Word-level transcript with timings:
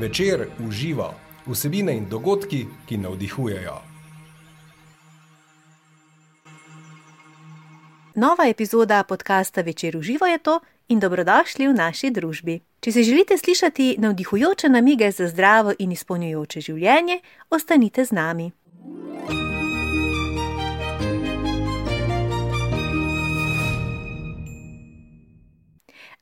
Večer 0.00 0.48
uživa 0.68 1.14
vsebine 1.46 1.96
in 1.96 2.08
dogodki, 2.08 2.66
ki 2.88 2.96
navdihujejo. 2.96 3.76
Nova 8.14 8.48
epizoda 8.48 9.02
podcasta 9.02 9.60
Večer 9.60 9.96
uživa 9.96 10.26
je 10.26 10.38
to 10.38 10.60
in 10.88 11.00
dobrodošli 11.00 11.68
v 11.68 11.72
naši 11.72 12.10
družbi. 12.10 12.60
Če 12.80 12.92
si 12.92 13.04
želite 13.04 13.38
slišati 13.38 13.96
navdihujoče 13.98 14.68
namige 14.68 15.10
za 15.10 15.28
zdravo 15.28 15.72
in 15.78 15.92
izpolnjujoče 15.92 16.60
življenje, 16.60 17.20
ostanite 17.50 18.04
z 18.04 18.12
nami. 18.12 18.52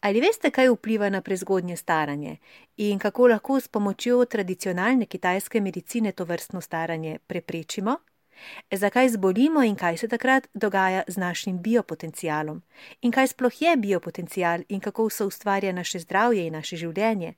Ali 0.05 0.21
veste, 0.21 0.51
kaj 0.51 0.69
vpliva 0.69 1.09
na 1.09 1.20
prezgodnje 1.24 1.77
staranje 1.77 2.37
in 2.77 2.98
kako 2.98 3.27
lahko 3.27 3.60
s 3.60 3.69
pomočjo 3.69 4.24
tradicionalne 4.24 5.06
kitajske 5.06 5.61
medicine 5.61 6.12
to 6.12 6.24
vrstno 6.24 6.61
staranje 6.61 7.19
preprečimo? 7.27 7.97
Zakaj 8.70 9.09
zbolimo 9.09 9.62
in 9.62 9.77
kaj 9.77 9.97
se 9.97 10.09
takrat 10.09 10.48
dogaja 10.55 11.02
z 11.09 11.16
našim 11.16 11.62
biopotencialom? 11.62 12.62
In 13.01 13.12
kaj 13.12 13.28
sploh 13.33 13.62
je 13.62 13.77
biopotencial 13.77 14.61
in 14.69 14.80
kako 14.80 15.09
se 15.11 15.25
ustvarja 15.25 15.73
naše 15.73 15.98
zdravje 15.98 16.47
in 16.47 16.52
naše 16.52 16.77
življenje? 16.77 17.34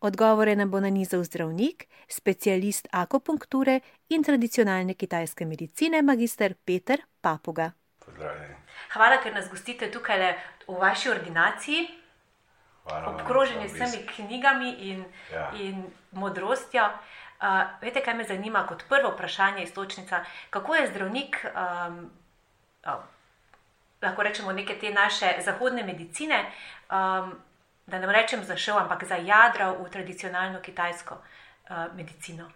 Odgovore 0.00 0.56
nam 0.56 0.70
bo 0.70 0.80
nanizal 0.80 1.24
zdravnik, 1.24 1.88
specialist 2.08 2.88
akupunkture 2.92 3.80
in 4.08 4.22
tradicionalne 4.22 4.94
kitajske 4.94 5.46
medicine, 5.46 6.02
magister 6.02 6.54
Peter 6.64 7.02
Papuga. 7.20 7.72
Pozdravljeni. 7.98 8.59
Hvala, 8.92 9.20
ker 9.22 9.34
nas 9.34 9.48
gostite 9.50 9.90
tukaj 9.90 10.34
v 10.66 10.76
vaši 10.78 11.10
ordinaciji, 11.10 11.88
Hvala 12.84 13.06
obkroženi 13.14 13.68
s 13.68 13.78
temi 13.78 14.06
knjigami 14.06 14.70
in, 14.72 15.04
Ja. 15.32 15.50
in 15.54 15.86
modrostjo. 16.12 16.84
Uh, 17.40 17.46
veste, 17.80 18.02
kaj 18.04 18.14
me 18.14 18.24
zanima 18.24 18.66
kot 18.66 18.82
prvo 18.88 19.10
vprašanje, 19.14 19.62
istočnica, 19.62 20.24
kako 20.50 20.74
je 20.74 20.88
zdravnik, 20.88 21.46
um, 21.46 22.10
uh, 22.86 23.00
lahko 24.02 24.22
rečemo, 24.22 24.52
neke 24.52 24.78
te 24.78 24.90
naše 24.90 25.34
zahodne 25.44 25.82
medicine, 25.82 26.44
um, 26.90 27.32
da 27.86 27.98
ne 27.98 28.12
rečem 28.12 28.44
zašel, 28.44 28.78
ampak 28.78 29.04
zajadral 29.04 29.76
v 29.80 29.88
tradicionalno 29.90 30.60
kitajsko 30.60 31.14
uh, 31.14 31.94
medicino. 31.96 32.50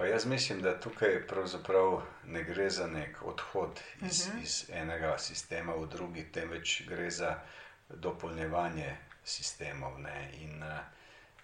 Pa 0.00 0.06
jaz 0.06 0.26
mislim, 0.26 0.62
da 0.62 0.80
tukaj 0.80 1.26
pravzaprav 1.26 2.02
ne 2.26 2.42
gre 2.44 2.70
za 2.70 2.86
nek 2.86 3.22
odhod 3.22 3.80
iz, 4.10 4.26
uh 4.26 4.34
-huh. 4.34 4.42
iz 4.42 4.70
enega 4.72 5.18
sistema 5.18 5.72
v 5.74 5.86
drugi, 5.86 6.32
temveč 6.32 6.82
gre 6.88 7.10
za 7.10 7.40
dopolnjevanje 7.88 8.96
sistemov. 9.24 10.00
Ne? 10.00 10.30
In 10.34 10.62
eh, 10.62 10.78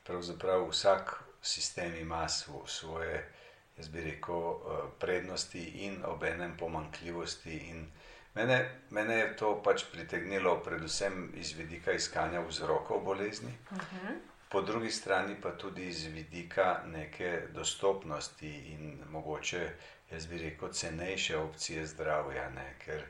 pravzaprav 0.05 0.69
vsak 0.69 1.23
sistem 1.43 1.97
ima 1.97 2.29
svo, 2.29 2.67
svoje, 2.67 3.29
jaz 3.77 3.89
bi 3.89 4.01
rekel, 4.01 4.51
eh, 4.51 4.89
prednosti 5.01 5.65
in 5.65 6.05
obenem 6.05 6.57
pomankljivosti. 6.57 7.57
In 7.57 7.87
mene, 8.34 8.81
mene 8.91 9.15
je 9.15 9.37
to 9.37 9.62
pač 9.62 9.84
pritegnilo, 9.93 10.62
predvsem 10.62 11.33
iz 11.34 11.53
vidika 11.53 11.93
iskanja 11.93 12.41
vzrokov 12.41 13.05
bolezni. 13.05 13.59
Uh 13.71 13.79
-huh. 13.79 14.36
Po 14.49 14.61
drugi 14.63 14.91
strani 14.91 15.35
pa 15.43 15.51
tudi 15.51 15.89
iz 15.89 16.05
vidika 16.05 16.81
neke 16.87 17.43
dostopnosti 17.55 18.51
in 18.73 19.03
mogoče, 19.11 19.71
jaz 20.11 20.27
bi 20.27 20.39
rekel, 20.39 20.73
cenejše 20.73 21.37
opcije 21.37 21.87
zdravja. 21.87 22.51
Ne? 22.51 22.75
Ker, 22.85 23.03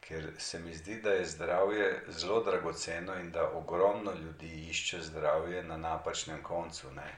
ker 0.00 0.30
se 0.38 0.60
mi 0.60 0.74
zdi, 0.74 1.00
da 1.02 1.10
je 1.10 1.26
zdravje 1.26 2.02
zelo 2.08 2.42
dragoceno 2.42 3.14
in 3.14 3.30
da 3.30 3.50
ogromno 3.50 4.12
ljudi 4.12 4.68
išče 4.70 5.00
zdravje 5.02 5.62
na 5.62 5.76
napačnem 5.76 6.42
koncu. 6.42 6.92
Ne? 6.92 7.14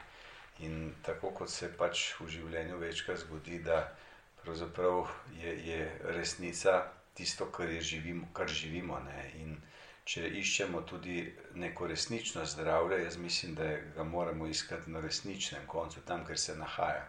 In 0.59 0.95
tako 1.03 1.31
kot 1.31 1.51
se 1.51 1.69
pač 1.77 2.15
v 2.21 2.29
življenju 2.29 2.79
večkrat 2.79 3.19
zgodi, 3.19 3.59
da 3.59 3.97
pravzaprav 4.43 5.07
je, 5.43 5.53
je 5.69 5.99
resnica 6.03 6.87
tisto, 7.15 7.47
kar, 7.53 7.69
je 7.69 7.81
živimo, 7.81 8.29
kar 8.33 8.49
živimo. 8.49 8.99
Ne? 9.01 9.31
In 9.35 9.61
če 10.09 10.25
iščemo 10.41 10.81
tudi 10.89 11.21
neko 11.55 11.87
resnično 11.87 12.45
zdravje, 12.49 13.03
jaz 13.05 13.19
mislim, 13.21 13.55
da 13.55 13.65
ga 13.97 14.05
moramo 14.05 14.47
iskati 14.47 14.91
na 14.91 15.01
resničnem 15.05 15.67
koncu, 15.67 16.01
tam, 16.09 16.25
kjer 16.27 16.39
se 16.39 16.55
nahaja. 16.57 17.05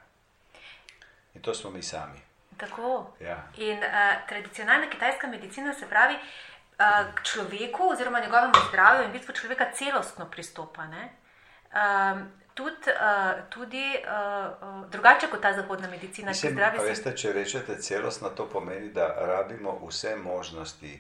In 1.36 1.42
to 1.42 1.54
smo 1.54 1.72
mi 1.72 1.82
sami. 1.84 2.20
Tako. 2.58 3.14
Ja. 3.24 3.38
In 3.58 3.78
uh, 3.78 4.28
tradicionalna 4.28 4.90
kitajska 4.90 5.28
medicina 5.28 5.74
se 5.74 5.88
pravi 5.88 6.16
uh, 6.16 7.16
k 7.16 7.24
človeku 7.24 7.88
oziroma 7.92 8.20
njegovemu 8.20 8.54
zdravju 8.70 9.04
in 9.04 9.10
v 9.10 9.14
bistvu 9.14 9.36
človeka 9.36 9.72
celostno 9.76 10.28
pristopa. 10.32 10.90
Um, 10.90 12.26
tudi 12.54 12.92
uh, 12.92 13.40
tudi 13.50 13.86
uh, 13.96 14.84
uh, 14.84 14.90
drugače 14.90 15.28
kot 15.32 15.42
ta 15.42 15.54
zahodna 15.54 15.88
medicina, 15.88 16.34
ki 16.34 16.36
Mislim, 16.36 16.54
zdravi 16.54 16.78
a 16.78 16.82
se. 16.82 16.88
veste, 16.88 17.16
če 17.16 17.34
rečete 17.34 17.80
celostno, 17.82 18.30
to 18.30 18.50
pomeni, 18.50 18.92
da 18.92 19.08
rabimo 19.08 19.80
vse 19.88 20.16
možnosti, 20.16 21.00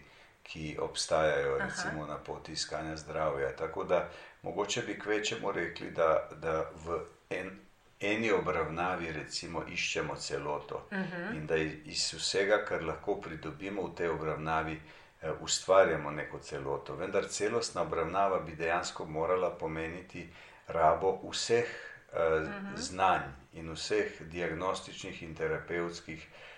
ki 0.49 0.77
obstajajo 0.81 1.57
recimo, 1.57 2.05
na 2.05 2.17
poti 2.17 2.51
iskanja 2.51 2.95
zdravja. 2.97 3.55
Tako 3.55 3.83
da 3.83 4.09
mogoče 4.41 4.81
bi 4.81 4.99
kvečemu 4.99 5.51
rekli, 5.51 5.91
da, 5.91 6.29
da 6.35 6.71
v 6.85 6.99
en, 7.29 7.51
eni 7.99 8.31
obravnavi 8.31 9.11
recimo, 9.11 9.63
iščemo 9.67 10.15
celoto 10.15 10.87
uh 10.91 10.97
-huh. 10.97 11.35
in 11.35 11.47
da 11.47 11.55
iz 11.57 12.13
vsega, 12.13 12.65
kar 12.65 12.83
lahko 12.83 13.21
pridobimo 13.21 13.81
v 13.81 13.95
tej 13.95 14.09
obravnavi, 14.09 14.81
eh, 15.21 15.31
ustvarjamo 15.41 16.11
neko 16.11 16.39
celoto. 16.39 16.95
Vendar 16.95 17.27
celostna 17.27 17.81
obravnava 17.81 18.39
bi 18.39 18.55
dejansko 18.55 19.05
morala 19.05 19.49
pomeniti 19.49 20.29
rabo 20.67 21.19
vseh 21.31 21.65
eh, 21.65 22.17
uh 22.17 22.47
-huh. 22.47 22.75
znanj 22.75 23.23
in 23.53 23.71
vseh 23.71 24.21
diagnostičnih 24.21 25.23
in 25.23 25.35
terapevtskih 25.35 26.27
eh, 26.27 26.48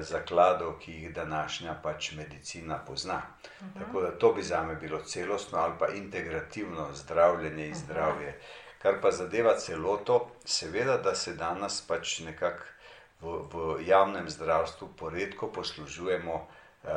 zakladov, 0.00 0.78
ki 0.78 0.92
jih 0.92 1.14
današnja 1.14 1.74
pač 1.82 2.12
medicina 2.12 2.78
pozna. 2.86 3.22
Uh 3.42 3.66
-huh. 3.66 3.78
Tako 3.78 4.00
da 4.00 4.18
to 4.18 4.32
bi 4.32 4.42
za 4.42 4.62
me 4.62 4.74
bilo 4.74 5.00
celostno 5.00 5.58
ali 5.58 5.74
pa 5.78 5.88
integrativno 5.88 6.88
zdravljenje 6.94 7.66
in 7.66 7.74
zdravje. 7.74 8.40
Kar 8.78 9.00
pa 9.02 9.10
zadeva 9.10 9.58
celoto, 9.58 10.30
seveda, 10.44 10.96
da 10.96 11.14
se 11.14 11.34
danes 11.34 11.86
pač 11.86 12.20
nekako 12.20 12.64
v, 13.20 13.26
v 13.52 13.86
javnem 13.86 14.30
zdravstvu 14.30 14.88
poredko 14.96 15.52
poslužujemo 15.52 16.34
uh, 16.34 16.90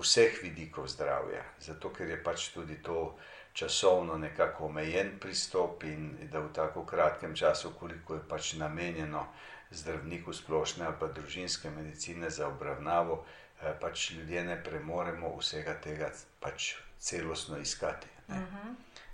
vseh 0.00 0.42
vidikov 0.42 0.88
zdravja, 0.88 1.44
zato 1.58 1.92
ker 1.92 2.08
je 2.08 2.22
pač 2.22 2.48
tudi 2.54 2.82
to 2.82 3.16
časovno 3.52 4.16
nekako 4.18 4.66
omejen 4.66 5.18
pristop 5.20 5.84
in 5.84 6.16
da 6.32 6.40
v 6.40 6.52
tako 6.52 6.84
kratkem 6.86 7.36
času, 7.36 7.74
koliko 7.80 8.14
je 8.14 8.28
pač 8.28 8.54
namenjeno 8.54 9.26
zdravniku 9.70 10.32
splošne 10.32 10.86
ali 10.86 10.96
pa 11.00 11.06
družinske 11.06 11.70
medicine 11.70 12.30
za 12.30 12.48
obravnavo, 12.48 13.24
eh, 13.62 13.74
pač 13.80 14.10
ljudje 14.10 14.44
ne 14.44 14.62
premoremo 14.64 15.36
vsega 15.38 15.74
tega 15.80 16.10
pač 16.40 16.74
celostno 16.98 17.58
iskati. 17.58 18.08
ne. 18.28 18.46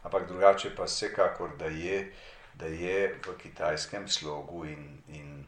Ampak 0.03 0.29
drugače 0.29 0.77
pa 0.77 0.85
vsekakor, 0.85 1.57
da 1.59 1.67
je, 1.67 2.13
da 2.55 2.67
je 2.67 3.15
v 3.27 3.39
kitajskem 3.39 4.09
slogu 4.09 4.65
in, 4.65 5.03
in 5.09 5.45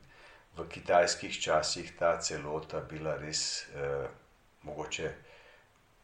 v 0.57 0.69
kitajskih 0.69 1.41
časih 1.41 1.93
ta 1.99 2.19
celota 2.21 2.81
bila 2.81 3.17
res 3.17 3.69
eh, 3.75 4.09
mogoče 4.63 5.13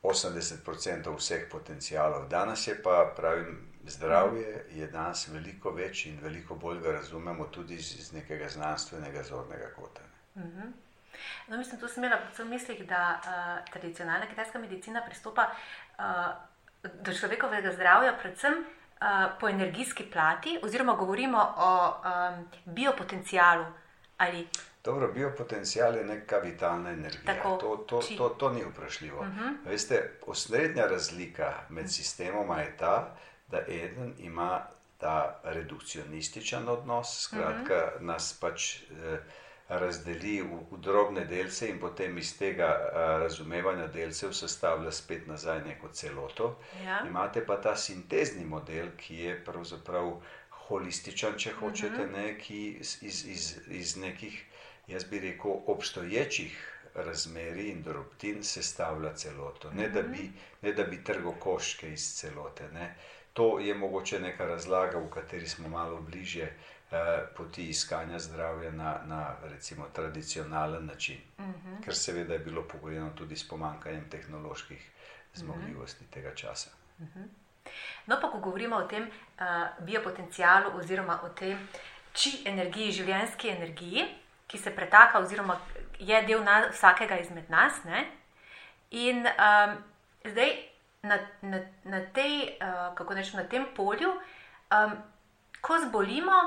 80% 0.03 1.17
vseh 1.17 1.49
potencijalov. 1.51 2.29
Danes 2.29 2.67
je 2.67 2.83
pa, 2.83 3.13
pravim, 3.17 3.74
zdravje 3.87 4.65
je 4.71 4.87
danes 4.87 5.29
veliko 5.29 5.71
več 5.71 6.07
in 6.07 6.19
veliko 6.23 6.55
bolj 6.55 6.81
ga 6.81 6.93
razumemo 6.93 7.45
tudi 7.45 7.75
iz, 7.75 7.95
iz 8.01 8.13
nekega 8.13 8.49
znanstvenega 8.49 9.23
zornega 9.23 9.71
kota. 9.77 10.03
ne. 10.35 10.73
No, 11.49 11.57
mislim, 11.57 11.81
tu 11.81 11.89
sem 11.89 12.05
imela 12.05 12.21
predvsem 12.21 12.47
v 12.47 12.51
mislih, 12.51 12.87
da 12.89 13.21
uh, 13.21 13.73
tradicionalna 13.73 14.27
kitajska 14.27 14.59
medicina 14.59 15.03
pristopa 15.07 15.49
uh, 15.51 16.33
do 17.01 17.13
človekovega 17.13 17.73
zdravja 17.73 18.17
predvsem 18.21 18.59
uh, 18.61 19.07
po 19.41 19.49
energijski 19.49 20.11
plati, 20.13 20.59
oziroma 20.63 20.95
govorimo 20.95 21.55
o 21.57 21.73
um, 21.89 22.49
biopotencialu. 22.65 23.65
Ali, 24.19 24.49
Dobro, 24.85 25.13
biopotencial 25.13 25.97
je 25.97 26.05
neka 26.05 26.39
vitalna 26.39 26.91
energija. 26.91 27.35
Tako, 27.35 27.57
to, 27.57 27.77
to, 27.77 28.03
či- 28.03 28.17
to, 28.17 28.29
to 28.29 28.51
ni 28.51 28.65
vprašljivo. 28.65 29.21
Uh 29.21 29.27
-huh. 29.27 29.57
Veste, 29.65 30.11
osrednja 30.27 30.87
razlika 30.87 31.53
med 31.69 31.91
sistemoma 31.91 32.61
je 32.61 32.77
ta, 32.77 32.87
da 32.87 33.17
eden 33.53 34.15
ima 34.19 34.67
ta 34.99 35.41
redukcionističen 35.45 36.69
odnos, 36.69 37.21
skratka, 37.21 37.75
uh 37.75 38.01
-huh. 38.01 38.07
nas 38.07 38.39
pač 38.41 38.83
eh, 38.83 39.19
razdeli 39.69 40.43
v, 40.43 40.59
v 40.71 40.79
drobne 40.79 41.25
delce 41.25 41.69
in 41.69 41.79
potem 41.81 42.19
iz 42.19 42.39
tega 42.39 42.69
eh, 42.69 43.19
razumevanja 43.19 43.87
delcev 43.87 44.33
sestavlja 44.33 44.93
spet 44.93 45.27
nazaj 45.27 45.65
neko 45.65 45.89
celoto. 45.89 46.59
Ja. 46.85 47.03
Imate 47.07 47.47
pa 47.47 47.57
ta 47.61 47.77
sintezni 47.77 48.45
model, 48.45 48.89
ki 48.97 49.17
je 49.17 49.45
pravzaprav 49.45 50.21
holističen, 50.51 51.39
če 51.39 51.53
hočete, 51.53 52.07
ne, 52.07 52.39
ki 52.39 52.61
iz, 52.81 53.03
iz, 53.03 53.25
iz, 53.27 53.57
iz 53.69 53.97
nekih, 53.97 54.45
jaz 54.87 55.05
bi 55.05 55.21
rekel, 55.21 55.61
obstoječih 55.67 56.71
razmerij 56.95 57.71
in 57.71 57.83
drobtin 57.83 58.45
sestavlja 58.45 59.15
celoto. 59.15 59.71
Ne 59.71 59.89
da 59.89 60.03
bi, 60.03 60.31
ne 60.63 60.73
da 60.73 60.85
bi 60.85 61.05
trgal 61.05 61.35
koščke 61.41 61.93
iz 61.93 62.07
celote. 62.15 62.69
Ne. 62.73 62.95
To 63.35 63.59
je 63.59 63.75
mogoče 63.75 64.21
neka 64.21 64.47
razlaga, 64.47 64.99
v 64.99 65.11
kateri 65.11 65.47
smo 65.47 65.69
malo 65.69 66.01
bližje 66.01 66.45
eh, 66.45 66.97
poti 67.37 67.69
iskanja 67.69 68.19
zdravja 68.19 68.71
na, 68.71 69.01
na 69.07 69.37
recimo 69.43 69.85
tradicionalen 69.93 70.87
način, 70.87 71.19
uh 71.39 71.45
-huh. 71.45 71.85
ker 71.85 71.95
seveda 71.95 72.33
je 72.33 72.39
bilo 72.39 72.63
pogojeno 72.63 73.11
tudi 73.11 73.37
s 73.37 73.49
pomankanjem 73.49 74.11
tehnoloških 74.11 74.91
zmogljivosti 75.35 76.05
uh 76.05 76.11
-huh. 76.11 76.15
tega 76.15 76.35
časa. 76.35 76.71
Uh 76.99 77.07
-huh. 77.07 77.27
No, 78.07 78.19
pa 78.21 78.31
ko 78.31 78.39
govorimo 78.39 78.77
o 78.77 78.83
tem 78.83 79.03
uh, 79.03 79.85
biopotencialu 79.85 80.79
oziroma 80.79 81.21
o 81.23 81.29
tej 81.29 81.57
či 82.13 82.43
energiji, 82.45 82.93
življenjski 82.93 83.49
energiji, 83.49 84.05
ki 84.47 84.59
se 84.59 84.71
pretaka 84.71 85.19
oziroma 85.19 85.59
je 85.99 86.23
del 86.23 86.45
na, 86.45 86.69
vsakega 86.73 87.19
izmed 87.19 87.51
nas. 87.51 87.85
Ne? 87.85 88.07
In 88.91 89.27
um, 89.27 89.77
zdaj 90.25 90.74
na, 91.05 91.19
na, 91.43 91.61
na, 91.85 92.01
tej, 92.13 92.57
uh, 92.61 93.15
nečem, 93.15 93.41
na 93.41 93.47
tem 93.49 93.67
polju, 93.77 94.11
um, 94.73 94.97
ko 95.61 95.79
zbolimo, 95.87 96.41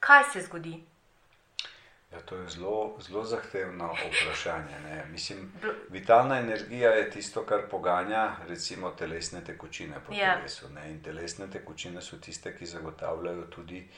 kaj 0.00 0.24
se 0.32 0.46
zgodi? 0.46 0.76
Ja, 2.12 2.20
to 2.20 2.36
je 2.36 2.48
zelo, 2.48 2.96
zelo 3.00 3.24
zahtevno 3.24 3.92
vprašanje. 3.92 4.80
Ne? 4.84 5.06
Mislim, 5.10 5.52
vitalna 5.90 6.38
energija 6.38 6.90
je 6.90 7.10
tisto, 7.10 7.42
kar 7.46 7.68
poganja 7.70 8.36
recimo, 8.48 8.90
telesne 8.90 9.44
tekočine 9.44 10.00
po 10.06 10.14
ja. 10.14 10.36
telesu. 10.36 10.68
Ne? 10.74 10.90
In 10.90 11.02
telesne 11.02 11.50
tekočine 11.50 12.00
so 12.00 12.16
tiste, 12.16 12.56
ki 12.56 12.66
zagotavljajo 12.66 13.42
tudi 13.42 13.88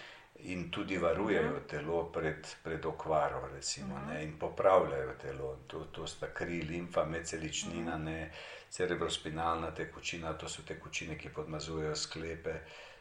in 0.42 0.70
tudi 0.70 0.98
varujejo 0.98 1.50
mhm. 1.50 1.56
-huh. 1.56 1.70
telo 1.70 2.04
pred, 2.12 2.46
pred 2.62 2.86
okvaro, 2.86 3.48
recimo, 3.54 3.94
uh 3.94 4.00
mhm. 4.00 4.10
-huh. 4.10 4.22
in 4.22 4.38
popravljajo 4.38 5.14
telo. 5.22 5.56
To, 5.66 5.84
to 5.84 6.06
sta 6.06 6.26
kri, 6.34 6.62
limfa, 6.62 7.04
meceličnina, 7.04 7.94
uh 7.94 8.00
mhm. 8.00 8.24
Cerebrospinalna 8.70 9.70
tekočina, 9.74 10.32
to 10.38 10.48
so 10.48 10.62
tekočine, 10.62 11.18
ki 11.18 11.28
podmazujejo 11.34 11.96
sklepe. 11.96 12.54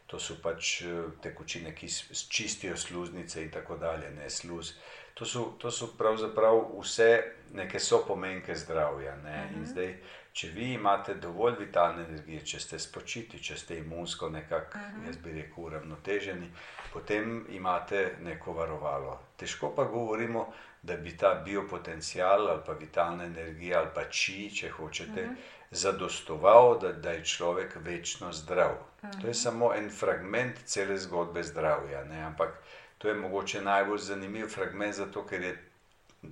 To 0.09 0.17
so 0.19 0.39
pač 0.41 0.81
eh, 0.81 1.03
tekočine, 1.21 1.75
ki 1.75 1.87
čistijo 2.29 2.77
sluznice 2.77 3.43
in 3.43 3.51
tako 3.53 3.77
dalje, 3.77 4.09
ne 4.11 4.29
sluz. 4.29 4.73
To 5.13 5.25
so, 5.25 5.43
to 5.59 5.71
so 5.71 5.91
pravzaprav 5.97 6.63
vse 6.79 7.23
neke 7.53 7.79
sopomenke 7.79 8.55
zdravja. 8.55 9.15
Ne? 9.23 9.49
In 9.55 9.65
zdaj, 9.67 9.93
če 10.33 10.49
vi 10.55 10.71
imate 10.73 11.13
dovolj 11.19 11.57
vitalne 11.59 12.05
energije, 12.07 12.45
če 12.53 12.59
ste 12.59 12.79
spočiti, 12.79 13.41
če 13.43 13.57
ste 13.57 13.77
imunsko 13.77 14.29
nekako, 14.29 14.77
-huh. 14.77 15.05
jaz 15.07 15.17
bi 15.17 15.33
rekel, 15.33 15.63
uravnoteženi, 15.63 16.49
potem 16.93 17.45
imate 17.49 18.15
neko 18.21 18.53
varovalo. 18.53 19.19
Težko 19.37 19.73
pa 19.75 19.83
govorimo, 19.83 20.53
da 20.81 20.95
bi 20.97 21.17
ta 21.17 21.33
biopotencial 21.45 22.47
ali 22.47 22.61
pa 22.65 22.73
vitalna 22.73 23.25
energija 23.25 23.79
ali 23.79 23.89
pa 23.95 24.03
či, 24.09 24.49
če 24.55 24.69
hočete, 24.69 25.23
uh 25.23 25.29
-huh. 25.29 25.35
Zadostoval, 25.71 26.79
da, 26.79 26.93
da 26.93 27.11
je 27.11 27.25
človek 27.25 27.75
večno 27.75 28.31
zdrav. 28.33 28.71
Uh 28.71 29.09
-huh. 29.09 29.21
To 29.21 29.27
je 29.27 29.33
samo 29.33 29.73
en 29.73 29.89
fragment 29.89 30.55
cele 30.65 30.97
zgodbe 30.97 31.43
zdravja. 31.43 32.03
Ne? 32.03 32.21
Ampak 32.23 32.49
to 32.97 33.07
je 33.07 33.13
mogoče 33.13 33.61
najbolj 33.61 33.97
zanimiv 33.97 34.47
fragment, 34.47 34.95
zato 34.95 35.27
ker 35.27 35.41
je 35.41 35.69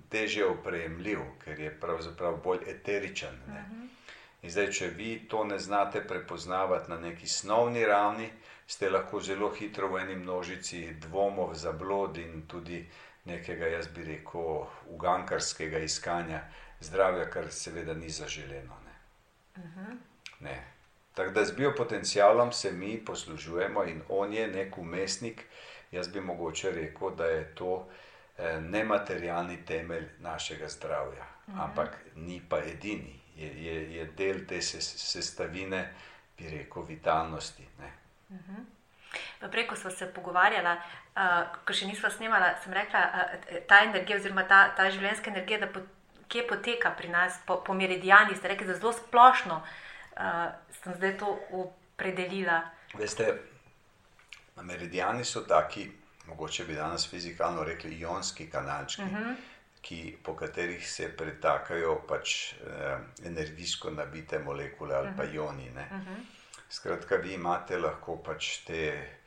teže 0.09 0.45
opremljiv, 0.45 1.19
ker 1.43 1.59
je 1.59 1.79
pravzaprav 1.79 2.37
bolj 2.43 2.59
eteričen. 2.67 3.35
Uh 3.47 3.53
-huh. 3.53 3.87
In 4.41 4.51
zdaj, 4.51 4.71
če 4.71 4.87
vi 4.87 5.27
to 5.29 5.43
ne 5.43 5.59
znate 5.59 6.07
prepoznavati 6.07 6.91
na 6.91 6.99
neki 6.99 7.27
snovni 7.27 7.85
ravni, 7.85 8.29
ste 8.67 8.89
lahko 8.89 9.19
zelo 9.19 9.49
hitro 9.49 9.87
v 9.87 9.99
eni 10.01 10.15
množici 10.15 10.93
dvomov, 10.93 11.53
zablod 11.53 12.17
in 12.17 12.47
tudi 12.47 12.89
nekega, 13.25 13.67
jaz 13.67 13.87
bi 13.87 14.03
rekel, 14.03 14.65
ugankarskega 14.89 15.79
iskanja 15.79 16.41
zdravja, 16.79 17.29
kar 17.29 17.51
seveda 17.51 17.93
ni 17.93 18.09
zaželeno. 18.09 18.86
Ne. 19.57 19.63
Uh. 19.63 19.87
-huh. 19.87 19.97
ne. 20.39 20.63
Tako 21.13 21.31
da 21.31 21.45
z 21.45 21.55
biopotencialom 21.55 22.51
se 22.51 22.71
mi 22.71 23.05
poslužujemo 23.05 23.83
in 23.83 24.01
on 24.09 24.33
je 24.33 24.47
nek 24.47 24.77
umestnik. 24.77 25.45
Jaz 25.91 26.07
bi 26.07 26.21
mogoče 26.21 26.71
rekel, 26.71 27.15
da 27.15 27.25
je 27.25 27.55
to 27.55 27.89
eh, 28.37 28.61
nematerialni 28.61 29.65
temelj 29.65 30.09
našega 30.19 30.67
zdravja, 30.67 31.25
uh 31.47 31.53
mhm. 31.53 31.59
-huh. 31.59 31.63
ampak 31.63 31.97
ni 32.15 32.41
pa 32.49 32.57
edini, 32.57 33.19
je, 33.35 33.63
je, 33.65 33.95
je 33.95 34.05
del 34.05 34.45
te 34.47 34.61
sestavine, 34.61 35.93
bi 36.37 36.49
rekel, 36.49 36.83
vitalnosti. 36.83 37.67
Ne. 37.79 37.91
Mhm. 38.29 38.55
-huh. 38.55 39.51
Prej, 39.51 39.67
ko 39.67 39.75
smo 39.75 39.91
se 39.91 40.13
pogovarjali, 40.13 40.77
uh, 41.15 41.65
ko 41.65 41.73
še 41.73 41.85
nismo 41.85 42.09
snimali, 42.09 42.45
sem 42.63 42.73
rekla, 42.73 42.99
uh, 42.99 43.57
ta 43.67 43.83
energija, 43.83 44.17
oziroma 44.17 44.43
ta, 44.47 44.75
ta 44.75 44.89
življenjska 44.91 45.29
energija, 45.29 45.59
da 45.59 45.67
po, 45.67 45.79
kje 46.27 46.47
poteka 46.47 46.91
pri 46.97 47.09
nas, 47.09 47.39
po, 47.45 47.61
po 47.65 47.73
meridijanih, 47.73 48.37
ste 48.37 48.47
rekli, 48.47 48.67
da 48.67 48.75
zelo 48.75 48.93
splošno 48.93 49.61
uh, 49.61 50.23
sem 50.83 50.95
zdaj 50.95 51.17
to 51.17 51.39
opredelila. 51.51 52.61
Veste, 52.97 53.33
meridijani 54.61 55.25
so 55.25 55.41
taki, 55.47 55.91
mogoče 56.27 56.65
bi 56.65 56.75
danes 56.75 57.09
fizikalno 57.09 57.63
rekli, 57.63 57.99
ionski 57.99 58.49
kanalčki. 58.49 59.01
Uh 59.01 59.07
mhm. 59.07 59.23
-huh. 59.23 59.35
Ki, 59.81 60.17
po 60.23 60.35
katerih 60.35 60.89
se 60.91 61.17
pretakajo 61.17 62.01
pač, 62.07 62.53
eh, 62.53 62.97
energijsko 63.25 63.91
nabite 63.91 64.39
molekule 64.39 64.95
ali 64.95 65.07
uh 65.07 65.13
-huh. 65.13 65.17
pa 65.17 65.23
mhm. 65.23 65.35
ioni. 65.35 65.69
Uh 65.69 65.75
-huh. 65.75 66.17
Skratka, 66.69 67.15
vi 67.15 67.33
imate 67.33 67.77
lahko 67.77 68.17
pač 68.17 68.57
te 68.57 68.93
uh, 68.93 69.26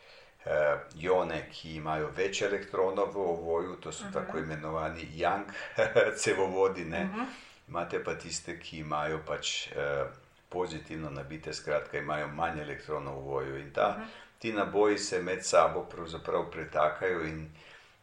ione, 0.97 1.43
ki 1.53 1.75
imajo 1.77 2.11
več 2.17 2.43
elektronov 2.43 3.13
v 3.15 3.21
ovoju, 3.21 3.77
to 3.77 3.93
so 3.93 4.05
uh 4.05 4.11
-huh. 4.11 4.13
tako 4.13 4.37
mhm. 4.39 4.45
imenovani 4.45 5.09
Young 5.15 5.45
cevovodi. 6.17 6.83
Uh 6.83 6.89
mhm. 6.89 7.21
-huh. 7.21 7.27
Imate 7.69 8.05
pa 8.05 8.15
tiste, 8.15 8.59
ki 8.61 8.79
imajo 8.79 9.21
pač 9.27 9.69
uh, 9.69 10.11
pozitivno 10.49 11.11
nabite, 11.11 11.53
skratka, 11.53 11.99
imajo 11.99 12.29
manj 12.29 12.61
elektronov 12.61 13.15
v 13.15 13.19
ovoju. 13.19 13.59
In 13.59 13.73
ta, 13.73 13.89
uh 13.89 13.95
mhm. 13.97 14.03
-huh. 14.03 14.39
ti 14.39 14.53
naboji 14.53 14.99
se 14.99 15.23
med 15.23 15.45
sabo 15.45 15.85
pravzaprav 15.85 16.51
pretakajo 16.51 17.23
in 17.23 17.51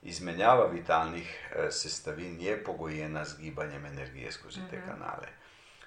izmenjava 0.04 0.66
vitalnih 0.66 1.52
uh, 1.52 1.70
sestavin 1.70 2.42
je 2.42 2.64
pogojena 2.64 3.26
z 3.26 3.38
gibanjem 3.42 3.86
energije 3.86 4.32
skozi 4.32 4.60
uh 4.60 4.66
-huh. 4.66 4.70
te 4.70 4.82
kanale. 4.86 5.28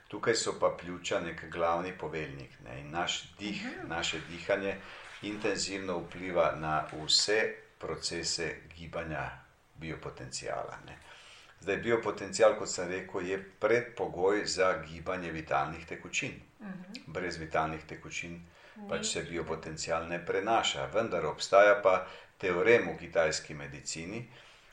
Tukaj 0.09 0.35
so 0.35 0.53
pa 0.61 0.77
pljuča 0.81 1.21
nek 1.21 1.51
glavni 1.51 1.99
poveljnik 1.99 2.51
ne? 2.65 2.81
in 2.81 2.91
naš 2.91 3.33
dih, 3.39 3.63
uh 3.65 3.71
mhm. 3.71 3.81
-huh. 3.81 3.89
naše 3.89 4.21
dihanje 4.31 4.77
intenzivno 5.23 5.99
vpliva 5.99 6.53
na 6.57 6.87
vse 6.93 7.55
procese 7.79 8.57
gibanja 8.77 9.31
biopotencijala. 9.75 10.79
Ne? 10.87 10.99
Zdaj, 11.61 11.77
biopotencial, 11.77 12.57
kot 12.59 12.71
sem 12.73 12.89
rekel, 12.89 13.27
je 13.27 13.39
predpogoj 13.61 14.45
za 14.45 14.83
gibanje 14.83 15.33
vitalnih 15.33 15.87
tekočin. 15.87 16.41
Uh 16.61 16.67
mhm. 16.67 16.83
-huh. 16.83 17.01
Brez 17.07 17.37
vitalnih 17.37 17.85
tekočin 17.85 18.41
pač 18.89 19.07
se 19.07 19.23
biopotencial 19.23 20.09
ne 20.09 20.27
prenaša. 20.27 20.87
Vendar 20.95 21.27
obstaja 21.27 21.81
pa 21.83 22.07
teorem 22.39 22.89
v 22.89 22.99
kitajski 22.99 23.55
medicini, 23.55 24.29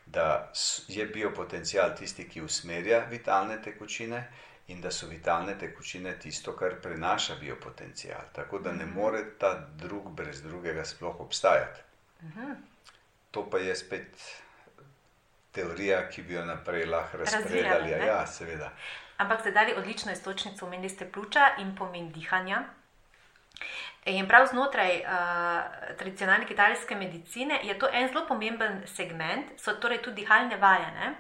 da 0.06 0.52
je 0.88 1.06
biopotencial 1.06 1.96
tisti, 1.96 2.30
ki 2.30 2.42
usmerja 2.42 3.00
vitalne 3.12 3.62
tekočine 3.62 4.28
in 4.68 4.82
da 4.82 4.92
so 4.92 5.08
vitalne 5.08 5.58
tekočine 5.60 6.20
tisto, 6.20 6.56
kar 6.56 6.76
prenaša 6.82 7.36
biopotencial. 7.36 8.22
Tako 8.36 8.60
da 8.60 8.72
ne 8.72 8.86
mhm. 8.86 8.94
more 8.94 9.24
ta 9.40 9.54
drug 9.76 10.12
brez 10.12 10.42
drugega 10.42 10.86
sploh 10.86 11.20
obstajati. 11.20 11.82
Mhm. 12.24 12.52
To 13.32 13.50
pa 13.50 13.58
je 13.58 13.76
spet 13.76 14.08
teorija, 15.52 16.10
ki 16.10 16.22
bi 16.22 16.34
jo 16.34 16.46
naprej 16.46 16.86
lahko 16.86 17.18
razpredali. 17.18 17.92
Ja, 17.92 18.26
seveda. 18.28 18.72
Ampak 19.18 19.42
ste 19.42 19.52
dali 19.52 19.74
odlično 19.74 20.12
istočnico, 20.12 20.66
omenili 20.66 20.90
ste 20.90 21.12
pljuča 21.12 21.48
in 21.58 21.76
pomen 21.76 22.12
dihanja. 22.12 22.64
In 24.06 24.28
prav 24.28 24.48
znotraj 24.48 25.00
uh, 25.00 25.08
tradicionalne 25.98 26.46
kitajske 26.48 26.96
medicine 26.96 27.60
je 27.64 27.80
to 27.80 27.90
en 27.94 28.08
zelo 28.08 28.26
pomemben 28.28 28.84
segment, 28.88 29.52
so 29.58 29.74
torej 29.82 30.02
tudi 30.02 30.22
dihalne 30.22 30.58
vaje. 30.58 30.92
Ne? 30.92 31.16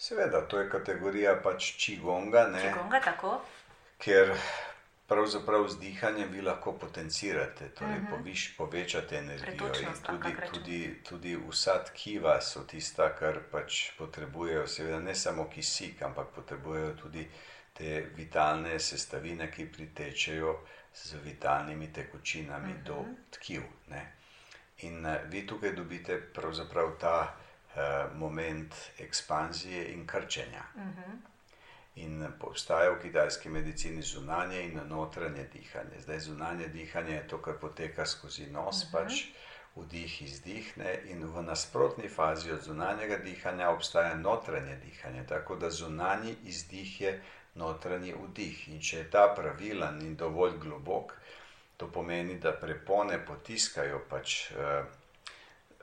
Seveda, 0.00 0.40
to 0.48 0.58
je 0.58 0.70
kategorija 0.70 1.34
pač 1.44 1.74
čigonga. 1.76 2.46
Čigonga, 2.56 3.00
tako. 3.04 3.34
Ker 4.00 4.30
pravzaprav 5.08 5.66
z 5.68 5.76
dihanjem 5.78 6.30
vi 6.32 6.40
lahko 6.40 6.72
potencirate, 6.72 7.68
torej 7.68 7.98
mhm. 7.98 8.06
-huh. 8.06 8.16
poviš, 8.16 8.56
povečate 8.56 9.18
energijo. 9.18 9.68
Tudi, 10.06 10.34
tudi, 10.52 11.00
tudi 11.08 11.36
vsa 11.48 11.84
tkiva 11.84 12.40
so 12.40 12.64
tista, 12.64 13.10
kar 13.18 13.40
pač 13.52 13.90
potrebujejo, 13.98 14.66
seveda 14.66 15.00
ne 15.00 15.14
samo 15.14 15.48
kisik, 15.48 16.02
ampak 16.02 16.32
potrebujejo 16.34 16.94
tudi 17.02 17.28
te 17.72 18.06
vitalne 18.16 18.78
sestavine, 18.78 19.50
ki 19.50 19.68
pritečejo 19.72 20.56
z 20.94 21.16
vitalnimi 21.24 21.92
tekočinami 21.92 22.72
uh 22.72 22.78
-huh. 22.78 22.82
do 22.82 23.02
mhm. 23.02 23.14
tkiv. 23.30 23.62
Ne? 23.88 24.12
In 24.78 25.06
uh, 25.06 25.12
vi 25.28 25.46
tukaj 25.46 25.72
dobite 25.72 26.20
pravzaprav 26.20 26.98
ta. 27.00 27.36
Eh, 27.76 28.06
moment 28.14 28.74
ekspanzije 28.98 29.92
in 29.92 30.06
krčenja. 30.06 30.62
Uh 30.74 30.82
mhm. 30.82 31.00
-huh. 31.00 31.16
In 31.94 32.26
obstaja 32.40 32.90
v 32.90 33.02
kitajski 33.02 33.48
medicini 33.48 34.02
zunanje 34.02 34.62
in 34.62 34.80
notranje 34.88 35.44
dihanje. 35.52 36.00
Zdaj, 36.00 36.18
zunanje 36.18 36.68
dihanje 36.68 37.14
je 37.14 37.28
to, 37.28 37.42
kar 37.42 37.54
poteka 37.60 38.06
skozi 38.06 38.46
nos, 38.46 38.84
uh 38.84 38.88
mhm. 38.88 38.96
-huh. 38.96 39.04
pač 39.04 39.24
vdih, 39.76 40.22
izdih, 40.22 40.78
ne? 40.78 40.98
in 41.04 41.24
v 41.24 41.42
nasprotni 41.42 42.08
fazi 42.08 42.52
od 42.52 42.62
zunanjega 42.62 43.16
dihanja 43.16 43.70
obstaja 43.70 44.14
notranje 44.14 44.76
dihanje. 44.76 45.26
Tako 45.26 45.56
da 45.56 45.70
zunanji 45.70 46.36
izdih 46.44 47.00
je 47.00 47.22
notranji 47.54 48.14
vdih. 48.22 48.68
In 48.68 48.80
če 48.80 48.98
je 48.98 49.10
ta 49.10 49.34
pravilen 49.36 50.02
in 50.02 50.16
dovolj 50.16 50.58
globok, 50.58 51.12
To 51.80 51.86
pomeni, 51.88 52.34
da 52.38 52.52
prepone 52.52 53.16
potiskajo 53.26 54.02
pač 54.08 54.50
uh, 54.52 54.84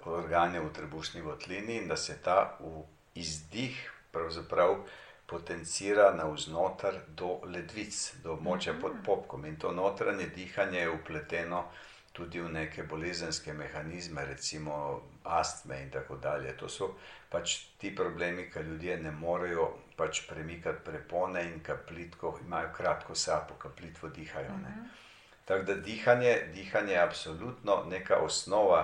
organe 0.05 0.59
v 0.59 0.73
trebušni 0.73 1.21
votlini 1.21 1.77
in 1.77 1.87
da 1.87 1.97
se 1.97 2.17
ta 2.23 2.57
izdih 3.15 3.91
pravzaprav 4.11 4.75
potencira 5.27 6.13
navznoter 6.15 7.01
do 7.07 7.39
ledvic, 7.43 8.13
do 8.23 8.37
območja 8.37 8.77
pod 8.81 9.01
popkom. 9.05 9.45
In 9.45 9.57
to 9.59 9.71
notranje 9.71 10.29
dihanje 10.35 10.79
je 10.79 10.91
upleteno 10.91 11.65
tudi 12.17 12.39
v 12.41 12.49
neke 12.49 12.83
bolezenske 12.83 13.53
mehanizme, 13.53 14.25
recimo 14.25 15.01
astme 15.23 15.81
in 15.83 15.91
tako 15.93 16.17
dalje. 16.17 16.55
To 16.57 16.69
so 16.69 16.93
pač 17.29 17.57
ti 17.77 17.91
problemi, 17.95 18.47
ki 18.53 18.63
ljudje 18.69 18.97
ne 19.03 19.11
morejo 19.11 19.67
pač 19.97 20.23
premikati 20.29 20.85
prepone 20.85 21.43
in 21.51 21.59
kaplitko, 21.63 22.39
imajo 22.45 22.71
kratko 22.77 23.15
sapo, 23.15 23.59
kaplitvo 23.59 24.09
dihajo. 24.09 24.55
Ne. 24.63 24.73
Tako 25.45 25.63
da 25.63 25.75
dihanje, 25.75 26.33
dihanje 26.55 26.93
je 26.93 27.03
absolutno 27.03 27.83
neka 27.89 28.17
osnova 28.23 28.81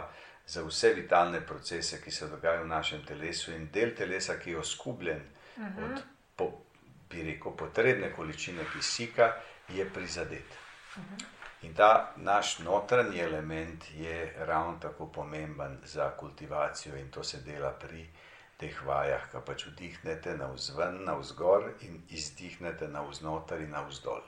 za 0.47 0.63
vse 0.63 0.93
vitalne 0.93 1.41
procese, 1.41 2.01
ki 2.01 2.11
se 2.11 2.27
dogajajo 2.27 2.63
v 2.63 2.67
našem 2.67 3.05
telesu, 3.05 3.51
in 3.51 3.69
del 3.71 3.95
telesa, 3.95 4.39
ki 4.39 4.51
je 4.51 4.57
oskubljen 4.59 5.21
uh 5.57 5.63
-huh. 5.63 5.85
od, 5.85 6.03
po, 6.35 6.51
bi 7.09 7.23
rekel, 7.23 7.51
potrebne 7.57 8.13
količine 8.13 8.65
kisika, 8.73 9.33
je 9.69 9.89
prizadet. 9.89 10.57
Uh 10.97 11.03
-huh. 11.03 11.25
In 11.63 11.73
ta 11.73 12.13
naš 12.15 12.59
notranji 12.59 13.19
element 13.19 13.83
je 13.95 14.33
ravno 14.37 14.77
tako 14.81 15.05
pomemben 15.07 15.77
za 15.83 16.11
kultivacijo, 16.17 16.95
in 16.97 17.11
to 17.11 17.23
se 17.23 17.37
dela 17.37 17.71
pri 17.71 18.09
teh 18.57 18.85
vajah, 18.85 19.31
ki 19.31 19.37
pač 19.45 19.65
vdihnete 19.67 20.37
na 20.37 20.47
vzven, 20.51 21.03
na 21.05 21.15
vzgor 21.15 21.71
in 21.81 22.01
izdihnete 22.09 22.87
na 22.87 23.01
vznoter 23.01 23.61
in 23.61 23.71
na 23.71 23.81
vzdolj. 23.87 24.27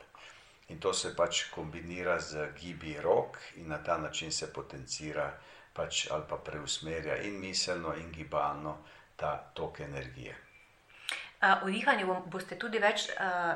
In 0.70 0.80
to 0.80 0.94
se 0.94 1.14
pač 1.16 1.44
kombinira 1.54 2.20
z 2.20 2.50
gibi 2.58 2.96
rok, 3.02 3.38
in 3.56 3.68
na 3.70 3.78
ta 3.84 3.98
način 3.98 4.32
se 4.32 4.54
potencira 4.54 5.30
pač, 5.74 6.08
ali 6.12 6.24
pa 6.30 6.38
preusmerja 6.38 7.20
in 7.22 7.40
miselno, 7.40 7.94
in 7.96 8.12
gibalno 8.12 8.78
ta 9.16 9.36
tok 9.54 9.80
energije. 9.80 10.36
O 11.62 11.70
dihanju 11.70 12.16
boste 12.32 12.58
tudi 12.58 12.80
več 12.82 13.10
uh, 13.14 13.54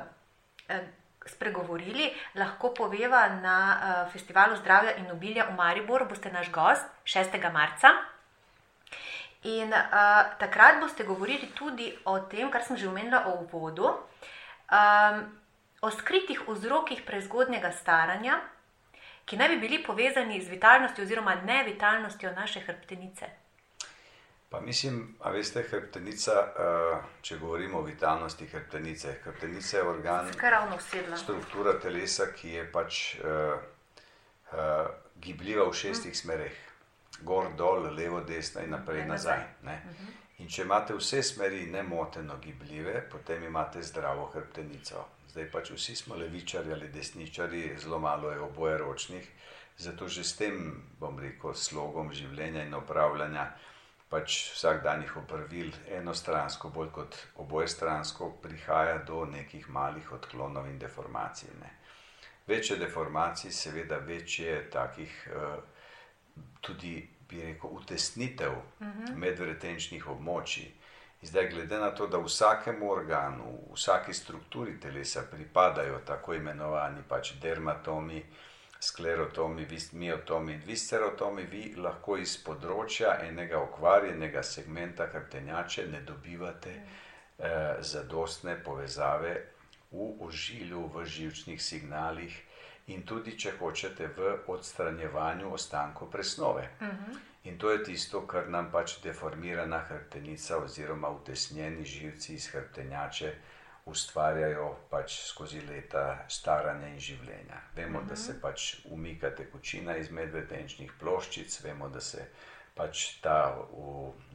spregovorili, 1.26 2.12
lahko 2.38 2.74
poveva 2.78 3.24
na 3.42 3.58
uh, 3.58 4.12
festivalu 4.14 4.60
zdravja 4.60 4.98
in 5.02 5.10
obilja 5.12 5.48
v 5.50 5.58
Mariboru, 5.58 6.06
boste 6.06 6.32
naš 6.32 6.52
gost 6.54 6.86
6. 7.06 7.40
marca. 7.52 7.96
In 9.50 9.72
uh, 9.72 10.36
takrat 10.38 10.82
boste 10.84 11.08
govorili 11.08 11.50
tudi 11.56 11.90
o 12.06 12.20
tem, 12.30 12.52
kar 12.52 12.64
sem 12.64 12.78
že 12.78 12.90
omenila 12.92 13.24
o 13.32 13.40
uvodu, 13.46 13.96
um, 14.70 15.22
o 15.82 15.92
skritih 15.92 16.42
vzrokih 16.48 17.04
prezgodnega 17.06 17.72
staranja, 17.72 18.40
ki 19.26 19.38
naj 19.38 19.50
bi 19.50 19.60
bili 19.68 19.84
povezani 19.84 20.42
z 20.42 20.50
vitalnostjo 20.50 21.04
oziroma 21.04 21.36
nevitalnostjo 21.36 22.32
naše 22.32 22.60
hrbtenice. 22.60 23.30
Pa 24.50 24.62
mislim, 24.62 25.16
a 25.22 25.30
veste, 25.30 25.62
hrbtenica, 25.64 26.32
če 27.22 27.38
govorimo 27.38 27.78
o 27.80 27.86
vitalnosti 27.86 28.48
hrbtenice, 28.50 29.14
hrbtenica 29.24 29.78
je 29.78 29.84
organ, 29.84 30.32
struktura 31.18 31.76
telesa, 31.80 32.32
ki 32.34 32.56
je 32.56 32.64
pač 32.72 33.02
uh, 33.20 33.60
uh, 34.50 34.90
gibljiva 35.22 35.68
v 35.70 35.76
šestih 35.78 36.12
mm. 36.12 36.22
smereh, 36.24 36.58
gor, 37.22 37.52
dol, 37.58 37.92
levo, 37.94 38.24
desno 38.26 38.66
in 38.66 38.74
naprej, 38.74 39.04
ne, 39.04 39.08
nazaj. 39.14 39.46
Ne? 39.62 39.78
Mhm. 39.86 39.94
-huh. 39.94 40.18
In 40.40 40.48
če 40.48 40.62
imate 40.64 40.96
vse 40.96 41.24
smeri 41.24 41.66
nemoteno 41.68 42.38
gibljive, 42.42 43.02
potem 43.12 43.44
imate 43.44 43.84
zdravo 43.84 44.26
hrbtenico. 44.34 45.06
Zdaj 45.30 45.52
pač 45.52 45.72
vsi 45.72 45.96
smo 45.96 46.16
levičari 46.16 46.74
ali 46.74 46.88
desničari, 46.90 47.76
zelo 47.78 48.00
malo 48.00 48.32
je 48.32 48.40
oboje 48.40 48.78
ročnih, 48.78 49.28
zato 49.78 50.08
že 50.08 50.24
s 50.24 50.36
tem, 50.36 50.84
bom 51.00 51.20
rekel, 51.20 51.54
slogom 51.54 52.10
življenja 52.14 52.64
in 52.66 52.74
upravljanja, 52.74 53.46
pač 54.10 54.40
vsak 54.56 54.82
dan 54.84 55.04
jih 55.06 55.18
opravil 55.22 55.70
enostransko, 56.00 56.72
bolj 56.74 56.90
kot 56.96 57.18
obojestransko, 57.44 58.32
prihaja 58.42 58.98
do 59.06 59.26
nekih 59.30 59.70
malih 59.70 60.12
odklonov 60.18 60.66
in 60.68 60.80
deformacij. 60.82 61.54
Ne. 61.62 61.76
Večje 62.50 62.80
deformacij, 62.82 63.54
seveda 63.54 64.02
večje 64.02 64.64
takih 64.74 65.14
uh, 65.30 65.62
tudi, 66.66 67.06
bi 67.30 67.44
rekel, 67.46 67.70
utesnitev 67.70 68.52
uh 68.52 68.88
mhm. 68.88 69.06
-huh. 69.06 69.16
medvretenčnih 69.16 70.08
območij. 70.08 70.72
Zdaj, 71.22 71.50
glede 71.50 71.78
na 71.80 71.92
to, 71.92 72.08
da 72.08 72.18
vsakemu 72.18 72.92
organu, 72.92 73.58
vsaki 73.74 74.14
strukturi 74.14 74.80
telesa 74.80 75.24
pripadajo 75.32 76.00
tako 76.08 76.34
imenovani 76.34 77.02
pač 77.08 77.34
dermatomi, 77.42 78.24
sklerotomi, 78.80 79.68
miotomi 79.92 80.54
in 80.54 80.62
viscerotomi, 80.66 81.44
vi 81.44 81.76
lahko 81.76 82.16
iz 82.18 82.38
področja 82.44 83.18
enega 83.28 83.60
okvarjenega 83.60 84.44
segmenta 84.44 85.10
hrbtenjače 85.12 85.88
ne 85.92 86.02
dobivate 86.08 86.76
eh, 86.76 87.82
zadostne 87.82 88.56
povezave 88.64 89.34
v 89.92 90.12
ožilju, 90.24 90.86
v 90.94 91.04
živčnih 91.06 91.62
signalih 91.62 92.38
in 92.88 93.04
tudi, 93.04 93.36
če 93.38 93.58
hočete, 93.60 94.08
v 94.16 94.38
odstranjevanju 94.48 95.52
ostankov 95.52 96.12
presnove. 96.12 96.70
Uh 96.80 96.88
mhm. 96.88 97.12
-huh. 97.12 97.29
In 97.44 97.58
to 97.58 97.72
je 97.72 97.84
tisto, 97.84 98.26
kar 98.28 98.50
nam 98.50 98.72
pač 98.72 98.98
deformirana 99.04 99.80
hrbtenica 99.88 100.58
oziroma 100.58 101.10
utesnjeni 101.10 101.86
živci 101.86 102.34
iz 102.36 102.50
hrbtenjače 102.52 103.34
ustvarjajo 103.86 104.76
pač 104.90 105.16
skozi 105.26 105.62
leta 105.66 106.04
staranja 106.28 106.90
in 106.94 107.00
življenja. 107.00 107.62
Vemo, 107.76 108.02
da 108.10 108.16
se 108.16 108.34
mhm. 108.34 108.42
pač 108.42 108.70
umika 108.86 109.32
tekočina 109.36 109.96
iz 109.98 110.12
medvedenčnih 110.12 110.94
ploščic, 111.00 111.62
vemo, 111.64 111.90
da 111.90 112.02
se 112.02 112.28
pač 112.76 113.06
ta 113.24 113.40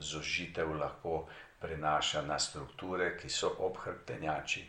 zožitev 0.00 0.75
lahko 0.80 1.26
prenaša 1.61 2.25
na 2.26 2.38
strukture, 2.38 3.14
ki 3.20 3.28
so 3.28 3.52
ob 3.66 3.78
hrbtenjači. 3.84 4.64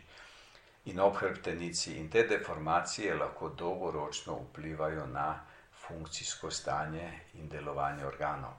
In 0.92 1.00
ob 1.02 1.16
hrbtenici, 1.18 1.96
in 1.98 2.08
te 2.08 2.22
deformacije 2.28 3.16
lahko 3.18 3.50
dolgoročno 3.58 4.38
vplivajo 4.44 5.06
na 5.10 5.28
funkcijsko 5.88 6.50
stanje 6.50 7.20
in 7.34 7.48
delovanje 7.48 8.06
organov. 8.06 8.52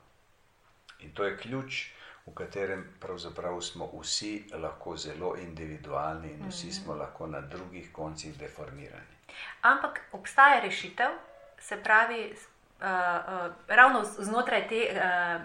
In 1.00 1.13
to 1.13 1.24
je 1.24 1.38
ključ, 1.38 1.91
v 2.25 2.34
katerem 2.36 2.84
pravzaprav 3.00 3.62
smo 3.62 3.89
vsi 4.01 4.43
lahko 4.53 4.98
zelo 4.98 5.36
individualni 5.38 6.31
in 6.31 6.50
vsi 6.50 6.72
smo 6.72 6.93
mhm. 6.93 7.01
lahko 7.01 7.27
na 7.27 7.41
drugih 7.41 7.91
koncih 7.93 8.38
deformirani. 8.38 9.17
Ampak 9.62 10.01
obstaja 10.12 10.60
rešitev, 10.60 11.12
se 11.60 11.77
pravi, 11.84 12.34
uh, 12.34 12.86
uh, 12.86 13.53
ravno 13.67 14.03
znotraj 14.03 14.67
te. 14.67 14.88
Uh, 14.91 15.41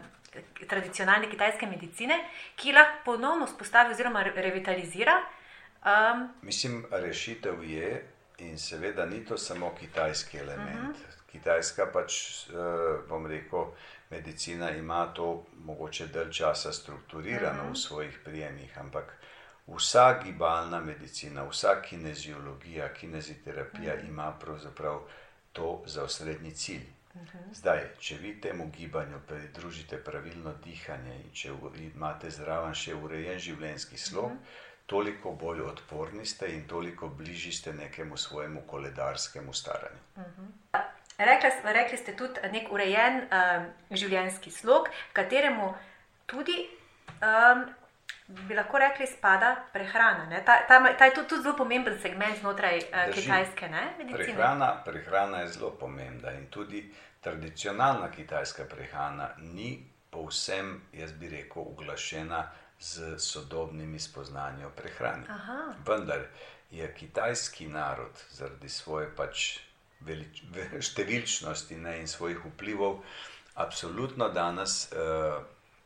Tradicionalne 0.68 1.28
kitajske 1.30 1.66
medicine, 1.66 2.14
ki 2.56 2.72
lahko 2.72 3.02
ponovno 3.04 3.44
vzpostavi 3.44 3.92
oziroma 3.92 4.22
revitalizira. 4.22 5.18
Um, 5.84 6.22
Mislim, 6.42 6.86
rešitev 6.90 7.64
je, 7.64 8.08
in 8.38 8.58
seveda 8.58 9.06
ni 9.06 9.24
to 9.24 9.38
samo 9.38 9.74
kitajski 9.80 10.38
element. 10.38 10.78
Uh 10.78 10.88
mhm. 10.88 10.92
-huh. 10.92 11.21
Kitajska 11.32 11.86
pač, 11.92 12.14
eh, 12.48 12.54
bom 13.08 13.26
rekel, 13.26 13.72
medicina 14.10 14.70
ima 14.70 15.06
to 15.14 15.44
mogoče 15.64 16.06
dalj 16.06 16.30
časa 16.32 16.72
strukturirano 16.72 17.62
v 17.62 17.66
mhm. 17.66 17.74
svojih 17.74 18.18
prijemih, 18.24 18.78
ampak 18.78 19.14
vsa 19.66 20.20
gibalna 20.24 20.80
medicina, 20.80 21.44
vsa 21.48 21.80
kineziologija, 21.82 22.92
kineziterapija 22.94 23.96
mhm. 23.96 24.08
ima 24.08 24.32
pravzaprav 24.40 25.00
to 25.52 25.82
za 25.86 26.04
osrednji 26.04 26.50
cilj. 26.50 26.86
Mhm. 27.14 27.38
Zdaj, 27.54 27.80
če 27.98 28.16
vi 28.16 28.40
temu 28.40 28.70
gibanju 28.76 29.20
pridružite 29.28 29.96
pravilno 30.04 30.52
dihanje 30.64 31.16
in 31.24 31.32
če 31.32 31.52
imate 31.78 32.30
zraven 32.30 32.74
še 32.74 32.94
urejen 32.94 33.38
življenjski 33.38 33.98
slog, 33.98 34.32
toliko 34.86 35.32
bolj 35.32 35.60
odporni 35.60 36.26
ste 36.26 36.48
in 36.54 36.64
toliko 36.68 37.08
bližji 37.08 37.52
ste 37.52 37.72
nekemu 37.72 38.16
svojemu 38.16 38.62
koledarskemu 38.66 39.52
staranju. 39.52 40.00
Rekli, 41.26 41.50
rekli 41.72 41.98
ste 41.98 42.16
tudi 42.16 42.40
nek 42.52 42.72
urejen 42.72 43.22
um, 43.26 43.68
življenjski 43.90 44.50
slog, 44.50 44.88
kateremu 45.12 45.70
tudi, 46.26 46.56
um, 47.20 47.64
bi 48.48 48.56
lahko 48.56 48.80
rekli, 48.80 49.06
spada 49.06 49.54
prehrana. 49.72 50.26
Ta, 50.46 50.62
ta, 50.68 50.80
ta 50.98 51.08
je 51.08 51.14
tudi, 51.14 51.28
tudi 51.34 51.42
zelo 51.46 51.56
pomemben 51.56 51.98
segment 52.02 52.40
znotraj 52.40 52.78
uh, 52.88 53.06
kitajske 53.14 53.70
medicine. 53.70 54.18
Prehrana, 54.18 54.74
prehrana 54.84 55.44
je 55.44 55.54
zelo 55.58 55.72
pomembna 55.80 56.32
in 56.38 56.46
tudi 56.50 56.84
tradicionalna 57.22 58.10
kitajska 58.10 58.66
prehrana 58.70 59.30
ni 59.38 59.76
povsem, 60.10 60.80
jaz 60.92 61.12
bi 61.12 61.28
rekel, 61.28 61.62
uglašena 61.62 62.50
z 62.80 63.18
sodobnimi 63.18 63.98
spoznanji 63.98 64.64
o 64.64 64.70
prehrani. 64.70 65.24
Aha. 65.28 65.74
Vendar 65.86 66.26
je 66.70 66.94
kitajski 66.94 67.68
narod 67.68 68.24
zaradi 68.30 68.68
svoje 68.68 69.14
pač 69.16 69.58
velič, 70.06 70.42
številčnosti 70.80 71.76
ne, 71.76 71.98
in 72.00 72.08
svojih 72.08 72.44
vplivov, 72.52 73.02
absolutno 73.54 74.28
danes 74.32 74.88
uh, 74.92 75.42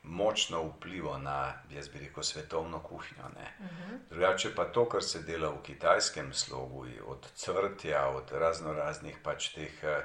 močno 0.06 0.62
vplival 0.62 1.22
na, 1.22 1.54
jaz 1.70 1.88
bi 1.88 1.98
rekel, 1.98 2.22
svetovno 2.22 2.78
kuhinjo. 2.78 3.24
Uh 3.26 3.66
-huh. 3.66 3.98
Drugače 4.10 4.54
pa 4.54 4.64
to, 4.64 4.88
kar 4.88 5.02
se 5.02 5.22
dela 5.22 5.50
v 5.50 5.62
kitajskem 5.62 6.32
slogu, 6.32 6.86
od 7.06 7.26
crtja, 7.34 8.08
od 8.08 8.32
razno 8.32 8.72
raznih 8.72 9.16
pač 9.22 9.48
teh 9.54 9.84
eh, 9.84 10.04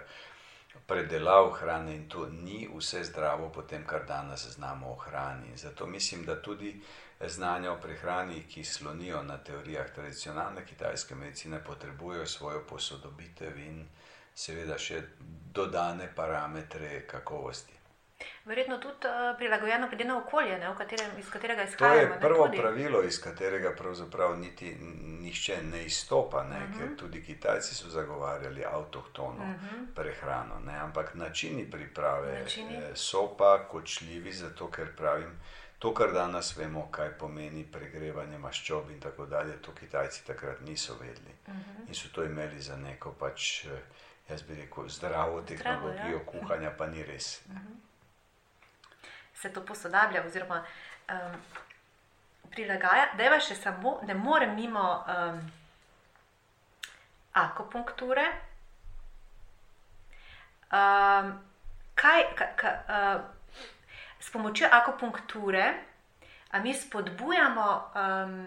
predelav 0.88 1.52
hrane 1.52 1.96
in 1.96 2.10
to 2.10 2.30
ni 2.30 2.70
vse 2.76 3.04
zdravo, 3.04 3.50
potem 3.50 3.86
kar 3.88 4.06
danes 4.06 4.48
znamo 4.48 4.92
o 4.92 4.96
hrani. 4.96 5.58
Zato 5.58 5.86
mislim, 5.86 6.26
da 6.26 6.42
tudi 6.42 6.82
znanja 7.30 7.72
o 7.72 7.78
prehrani, 7.82 8.44
ki 8.50 8.64
slonijo 8.64 9.24
na 9.24 9.38
teorijah 9.38 9.92
tradicionalne 9.96 10.66
kitajske 10.66 11.16
medicine, 11.16 11.64
potrebujejo 11.64 12.26
svojo 12.26 12.64
posodobitev 12.70 13.58
in 13.58 13.86
seveda 14.36 14.78
še 14.78 15.02
dodane 15.54 16.10
parametre 16.16 17.02
kakovosti. 17.08 17.82
Verjetno 18.46 18.78
tudi 18.78 19.08
uh, 19.08 19.38
prilagojeno 19.38 19.88
glede 19.88 20.04
na 20.04 20.18
okolje, 20.18 20.58
ne, 20.60 20.74
katerem, 20.78 21.12
iz 21.20 21.30
katerega 21.30 21.64
izhajamo. 21.64 22.08
To 22.08 22.14
je 22.14 22.20
prvo 22.20 22.48
ne, 22.48 22.58
pravilo, 22.58 23.04
iz 23.04 23.22
katerega 23.22 23.72
pravzaprav 23.78 24.40
niti 24.40 24.76
nišče 25.22 25.58
ne 25.64 25.84
izstopa, 25.86 26.44
ne, 26.44 26.58
uh 26.58 26.64
-huh. 26.64 26.78
ker 26.78 26.86
mhm. 26.86 26.96
tudi 26.96 27.24
Kitajci 27.24 27.76
so 27.76 27.90
zagovarjali 27.90 28.66
avtohtono 28.66 29.44
uh 29.44 29.50
mhm. 29.50 29.66
-huh. 29.66 29.96
prehrano. 29.96 30.60
Ne, 30.60 30.78
ampak 30.78 31.16
načini 31.16 31.72
priprave 31.72 32.40
načini? 32.40 32.76
Eh, 32.76 32.96
so 32.96 33.36
pa 33.38 33.68
kočljivi, 33.72 34.32
zato 34.32 34.72
ker 34.72 34.96
pravim. 34.96 35.40
To, 35.82 35.94
kar 35.98 36.12
danes 36.14 36.52
vemo, 36.58 36.86
kaj 36.94 37.16
pomeni 37.18 37.64
pregrevanje 37.66 38.38
maščob 38.38 38.92
in 38.94 39.00
tako 39.02 39.26
dalje, 39.26 39.58
to 39.66 39.74
Kitajci 39.74 40.26
takrat 40.28 40.62
niso 40.62 40.98
vedeli 41.00 41.34
uh 41.48 41.54
mhm. 41.54 41.62
-huh. 41.62 41.88
in 41.88 41.96
so 41.96 42.10
to 42.14 42.24
imeli 42.24 42.62
za 42.62 42.78
neko, 42.78 43.12
pač, 43.20 43.66
eh, 43.66 43.82
jaz 44.30 44.42
bi 44.42 44.56
rekel, 44.56 44.88
zdravo 44.88 45.42
tehnologijo 45.42 45.94
Zdravo, 45.94 46.20
ja. 46.20 46.26
kuhanja, 46.26 46.72
pa 46.78 46.88
ni 46.88 47.04
res. 47.04 47.42
Uh 47.46 47.56
-huh 47.56 47.92
se 49.42 49.50
to 49.54 49.66
posodablja 49.66 50.24
oziroma 50.26 50.64
um, 51.10 51.42
prilagaja, 52.52 53.08
da 53.18 53.24
je 53.24 53.40
še 53.40 53.56
samo, 53.56 53.98
ne 54.06 54.14
more 54.14 54.48
mimo 54.48 54.86
um, 55.02 55.40
akupunkture. 57.42 58.26
Um, 60.72 61.32
kaj, 61.98 62.26
ka, 62.38 62.50
ka, 62.60 62.74
uh, 62.88 63.24
s 64.22 64.32
pomočjo 64.32 64.68
akupunkture 64.72 65.74
mi 66.64 66.74
spodbujamo 66.74 67.92
um, 67.96 68.46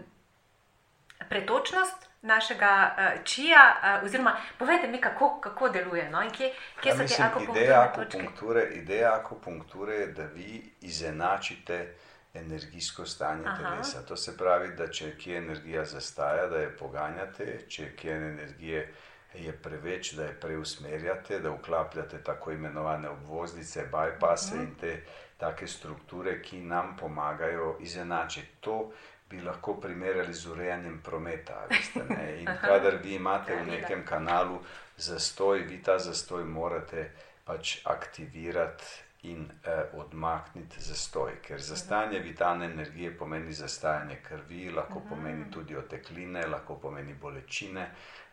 pretočnost 1.28 2.08
našega 2.22 2.94
uh, 2.96 3.24
čija, 3.24 3.76
uh, 3.98 4.04
oziroma 4.04 4.36
povejte 4.58 4.88
mi, 4.88 5.00
kako, 5.00 5.40
kako 5.40 5.68
deluje. 5.68 6.10
No? 6.10 6.20
Kje, 6.36 6.52
kje 6.80 6.90
ja, 6.90 6.96
so 6.96 7.02
mislim, 7.02 7.16
te 7.16 7.24
akupunkture? 7.24 7.64
Ideja 7.64 7.82
akupunkture, 7.82 8.70
ideja 8.74 9.14
akupunkture 9.14 9.94
je, 9.94 10.06
da 10.06 10.22
vi 10.22 10.70
izenačite 10.80 11.94
energijsko 12.34 13.06
stanje 13.06 13.46
Aha. 13.46 13.56
telesa. 13.56 14.02
To 14.06 14.16
se 14.16 14.36
pravi, 14.36 14.68
da 14.76 14.90
če 14.90 15.16
kje 15.18 15.36
energija 15.36 15.84
zastaja, 15.84 16.46
da 16.46 16.56
je 16.56 16.76
poganjate, 16.76 17.58
če 17.68 17.96
kje 17.96 18.16
energije. 18.16 18.94
Je 19.34 19.52
preveč, 19.52 20.12
da 20.14 20.28
je 20.28 20.34
preusmerjate, 20.40 21.40
da 21.42 21.50
vklapljate 21.50 22.20
tako 22.22 22.52
imenovane 22.52 23.08
obvoznice, 23.08 23.88
bypasse 23.90 24.54
uh 24.54 24.60
mhm. 24.60 24.66
-huh. 24.66 24.68
in 24.68 24.74
te 24.80 25.02
take 25.38 25.66
strukture, 25.66 26.40
ki 26.42 26.60
nam 26.60 26.96
pomagajo 26.96 27.76
izenačiti. 27.80 28.60
To 28.60 28.92
bi 29.30 29.40
lahko 29.40 29.74
primerjali 29.80 30.34
z 30.34 30.50
urejanjem 30.50 31.00
prometa. 31.04 31.66
Veste, 31.70 32.04
in 32.40 32.50
kadar 32.68 32.98
vi 33.02 33.14
imate 33.14 33.56
v 33.56 33.66
nekem 33.66 34.04
kanalu 34.06 34.58
zastoj, 34.96 35.58
vi 35.58 35.82
ta 35.82 35.98
zastoj 35.98 36.44
morate 36.44 37.10
pač 37.44 37.80
aktivirati. 37.84 39.00
In 39.24 39.46
eh, 39.64 39.86
odmakniti 39.96 40.82
zastoj, 40.84 41.38
ker 41.40 41.60
zastajanje 41.60 42.18
vitalne 42.20 42.66
energije 42.68 43.14
pomeni 43.16 43.52
zastajanje 43.56 44.18
krvi, 44.22 44.66
lahko 44.70 45.00
pomeni 45.08 45.46
tudi 45.50 45.76
otekline, 45.76 46.42
lahko 46.46 46.76
pomeni 46.82 47.14
bolečine, 47.14 47.86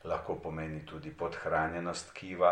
lahko 0.03 0.35
pomeni 0.43 0.81
tudi 0.85 1.13
podhranjenost 1.15 2.09
tkiva, 2.09 2.51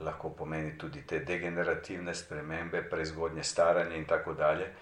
lahko 0.00 0.30
pomeni 0.30 0.78
tudi 0.78 1.02
te 1.06 1.20
degenerativne 1.24 2.14
spremembe, 2.14 2.82
prezgodnje 2.90 3.44
staranje 3.44 3.96
in 3.96 4.04
tako 4.04 4.34
dalje. 4.34 4.72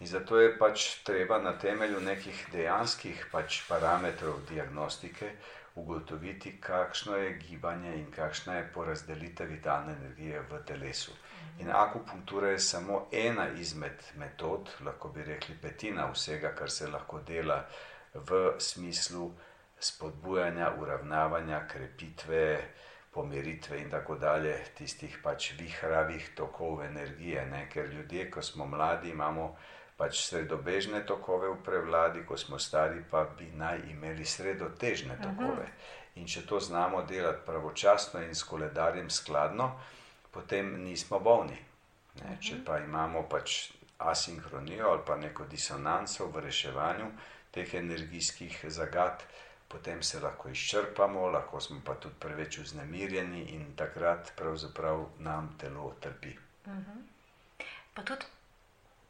In 0.00 0.06
zato 0.06 0.40
je 0.40 0.58
pač 0.58 1.02
treba 1.04 1.38
na 1.38 1.58
temelju 1.58 2.00
nekih 2.00 2.46
dejanskih 2.52 3.26
pač 3.32 3.62
parametrov 3.68 4.42
diagnostike 4.48 5.30
ugotoviti, 5.76 6.60
kakšno 6.60 7.16
je 7.16 7.32
gibanje 7.32 7.94
in 7.96 8.10
kakšna 8.10 8.56
je 8.56 8.68
porazdelitev 8.74 9.48
vitalne 9.48 9.92
energije 9.92 10.40
v 10.50 10.60
telesu. 10.66 11.12
In 11.58 11.70
akupunktura 11.72 12.48
je 12.48 12.58
samo 12.58 13.06
ena 13.12 13.48
izmed 13.48 14.02
metod, 14.16 14.68
lahko 14.84 15.08
bi 15.08 15.24
rekli 15.24 15.56
petina 15.62 16.10
vsega, 16.12 16.52
kar 16.54 16.70
se 16.70 16.88
lahko 16.88 17.20
dela 17.20 17.64
v 18.14 18.54
smislu 18.58 19.30
spodbujanja, 19.80 20.72
uravnavanja, 20.80 21.66
krepitve, 21.68 22.44
pomiritve 23.16 23.80
in 23.80 23.90
tako 23.90 24.18
dalje, 24.20 24.54
tistih 24.78 25.18
pač 25.24 25.50
vihravih 25.58 26.30
tokov 26.36 26.84
energije. 26.84 27.46
Ne? 27.50 27.66
Ker 27.72 27.88
ljudje, 27.90 28.30
ko 28.30 28.42
smo 28.42 28.66
mladi, 28.68 29.10
imamo 29.16 29.54
pač 29.96 30.20
sredobežne 30.28 31.00
tokove 31.08 31.48
v 31.54 31.62
prevladi, 31.64 32.26
ko 32.28 32.36
smo 32.36 32.58
stari, 32.60 33.00
pa 33.10 33.24
bi 33.38 33.48
naj 33.56 33.88
imeli 33.90 34.24
sredotežne 34.24 35.16
tokove. 35.22 35.64
-huh. 35.64 36.04
In 36.16 36.26
če 36.26 36.46
to 36.48 36.60
znamo 36.60 37.02
delati 37.02 37.44
pravočasno 37.46 38.22
in 38.24 38.34
s 38.34 38.42
koledarjem 38.42 39.10
skladno, 39.10 39.70
potem 40.30 40.70
nismo 40.84 41.20
bolni. 41.20 41.58
Ne? 42.22 42.36
Če 42.40 42.62
pa 42.64 42.78
imamo 42.78 43.22
pač 43.28 43.56
asinhronijo 43.98 44.88
ali 44.90 45.02
pa 45.06 45.16
neko 45.16 45.44
disonanco 45.44 46.26
v 46.32 46.40
reševanju 46.48 47.10
teh 47.52 47.74
energijskih 47.74 48.64
zagad, 48.68 49.22
potem 49.68 50.02
se 50.02 50.20
lahko 50.20 50.48
izčrpamo, 50.48 51.26
lahko 51.30 51.60
smo 51.60 51.80
pa 51.84 51.94
tudi 51.94 52.14
preveč 52.20 52.58
vznemirjeni 52.58 53.42
in 53.54 53.76
takrat 53.76 54.32
pravzaprav 54.36 55.06
nam 55.18 55.54
telo 55.58 55.94
trpi. 56.00 56.36
Uh 56.66 56.72
-huh. 56.72 57.02
Pa 57.94 58.02
tudi 58.02 58.24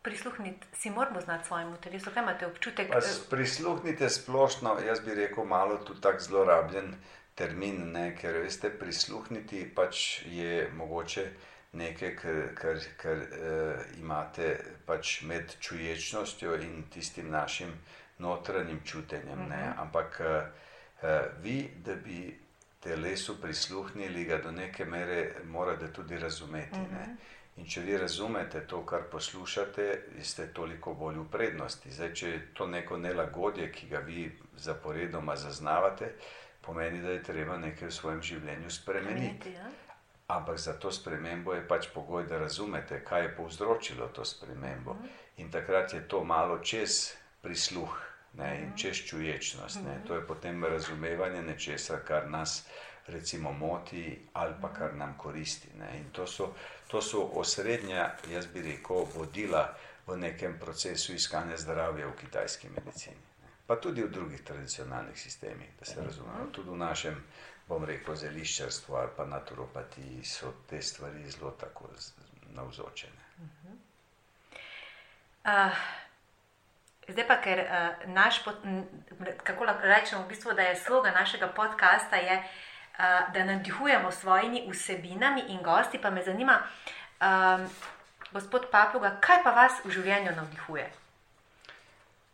prisluhniti, 0.02 0.66
si 0.72 0.90
moramo 0.90 1.20
znati 1.20 1.46
svojemu 1.46 1.76
telesu, 1.76 2.10
kaj 2.14 2.22
imate 2.22 2.46
občutek? 2.46 2.88
Pa 2.88 3.00
prisluhnite 3.30 4.08
splošno, 4.10 4.78
jaz 4.86 5.00
bi 5.00 5.14
rekel, 5.14 5.44
malo 5.44 5.76
tu 5.76 5.94
tak 5.94 6.20
zlorabljen 6.20 6.94
termin, 7.34 7.92
ne? 7.92 8.16
ker 8.16 8.38
veste, 8.38 8.70
prisluhniti 8.78 9.74
pač 9.74 10.22
je 10.26 10.70
mogoče 10.76 11.26
nekaj, 11.72 12.16
kar, 12.16 12.40
kar, 12.54 12.78
kar 12.96 13.16
uh, 13.16 13.82
imate 13.98 14.56
pač 14.86 15.20
med 15.22 15.56
čuječnostjo 15.60 16.54
in 16.62 16.84
tistim 16.90 17.30
našim 17.30 17.74
notranjim 18.18 18.80
čutenjem. 18.84 19.40
Uh 19.40 19.46
mhm. 19.46 19.52
-huh. 19.52 19.72
Ampak 19.76 20.20
uh, 20.20 21.08
vi, 21.42 21.70
da 21.84 21.94
bi 21.94 22.38
telesu 22.80 23.40
prisluhnili, 23.40 24.24
ga 24.24 24.38
do 24.38 24.50
neke 24.50 24.84
mere 24.84 25.32
morate 25.44 25.92
tudi 25.92 26.18
razumeti. 26.18 26.78
Uh 26.80 26.96
-huh. 26.96 27.16
In 27.56 27.66
če 27.66 27.80
vi 27.80 27.98
razumete 27.98 28.60
to, 28.66 28.86
kar 28.86 29.02
poslušate, 29.10 30.02
ste 30.22 30.46
toliko 30.52 30.94
bolj 30.94 31.18
v 31.18 31.30
prednosti. 31.32 31.92
Zdaj, 31.92 32.14
če 32.14 32.28
je 32.28 32.40
to 32.54 32.66
neko 32.66 32.96
nelagodje, 32.96 33.70
ki 33.72 33.88
ga 33.88 33.98
vi 33.98 34.38
zaporedoma 34.56 35.36
zaznavate, 35.36 36.12
pomeni, 36.60 37.00
da 37.02 37.10
je 37.10 37.22
treba 37.22 37.56
nekaj 37.56 37.88
v 37.88 37.92
svojem 37.92 38.22
življenju 38.22 38.70
spremeniti. 38.70 39.52
Ja. 39.52 39.70
Ampak 40.28 40.58
za 40.58 40.74
to 40.78 40.92
spremembo 40.92 41.54
je 41.54 41.68
pač 41.68 41.88
pogoj, 41.94 42.26
da 42.26 42.38
razumete, 42.38 43.04
kaj 43.04 43.22
je 43.22 43.34
povzročilo 43.36 44.08
to 44.08 44.24
spremembo. 44.24 44.94
Mhm. 44.94 45.04
-huh. 45.04 45.08
In 45.36 45.50
takrat 45.50 45.94
je 45.94 46.08
to 46.08 46.24
malo 46.24 46.58
čez 46.58 47.14
prisluh 47.42 48.05
ne, 48.38 48.56
in 48.58 48.68
mhm. 48.68 48.76
čez 48.76 48.96
čuječnost. 48.96 49.82
Ne. 49.84 49.98
Mhm. 49.98 50.06
To 50.06 50.14
je 50.14 50.26
potem 50.26 50.64
razumevanje 50.64 51.42
nečesa, 51.42 51.98
kar 52.06 52.30
nas 52.30 52.66
recimo 53.06 53.52
moti 53.52 54.18
ali 54.32 54.54
pa 54.62 54.72
kar 54.72 54.94
nam 54.94 55.14
koristi. 55.18 55.68
Ne. 55.78 55.98
In 55.98 56.10
to 56.12 56.26
so 56.26 56.54
To 56.86 57.02
so 57.02 57.30
osrednja, 57.34 58.10
jaz 58.30 58.46
bi 58.46 58.62
rekel, 58.62 59.06
vodila 59.14 59.74
v 60.06 60.16
nekem 60.16 60.58
procesu 60.58 61.14
iskanja 61.14 61.56
zdravja 61.56 62.06
v 62.06 62.14
kitajski 62.20 62.68
medicini. 62.68 63.16
Pa 63.66 63.76
tudi 63.76 64.02
v 64.02 64.10
drugih 64.10 64.42
tradicionalnih 64.42 65.18
sistemih, 65.18 65.68
da 65.78 65.84
se 65.84 66.02
razumemo. 66.02 66.46
Tudi 66.52 66.70
v 66.70 66.76
našem, 66.76 67.16
bom 67.68 67.84
rekel, 67.84 68.14
zeliščarstvu 68.14 68.94
ali 68.94 69.10
pa 69.16 69.26
naturopatiji 69.26 70.24
so 70.24 70.52
te 70.70 70.82
stvari 70.82 71.30
zelo 71.30 71.50
tako 71.50 71.90
navzočene. 72.54 73.26
Uh, 75.46 75.74
zdaj 77.16 77.26
pa, 77.28 77.36
ker 77.40 77.62
uh, 77.64 78.12
naš, 78.12 78.42
kako 79.42 79.64
lahko 79.64 79.88
rečemo, 79.88 80.24
v 80.24 80.28
bistvu, 80.28 80.52
da 80.52 80.68
je 80.68 80.76
sloga 80.76 81.10
našega 81.10 81.48
podcasta, 81.48 82.16
je, 82.16 82.36
uh, 82.36 83.32
da 83.32 83.44
navdihujemo 83.44 84.12
svojimi 84.12 84.66
vsebinami 84.68 85.48
in 85.48 85.62
gosti. 85.62 85.98
Pa 85.98 86.10
me 86.10 86.22
zanima, 86.22 86.60
um, 87.20 87.64
gospod 88.32 88.68
Papuga, 88.70 89.16
kaj 89.20 89.42
pa 89.44 89.50
vas 89.56 89.80
v 89.84 89.94
življenju 89.96 90.36
navdihuje? 90.36 90.90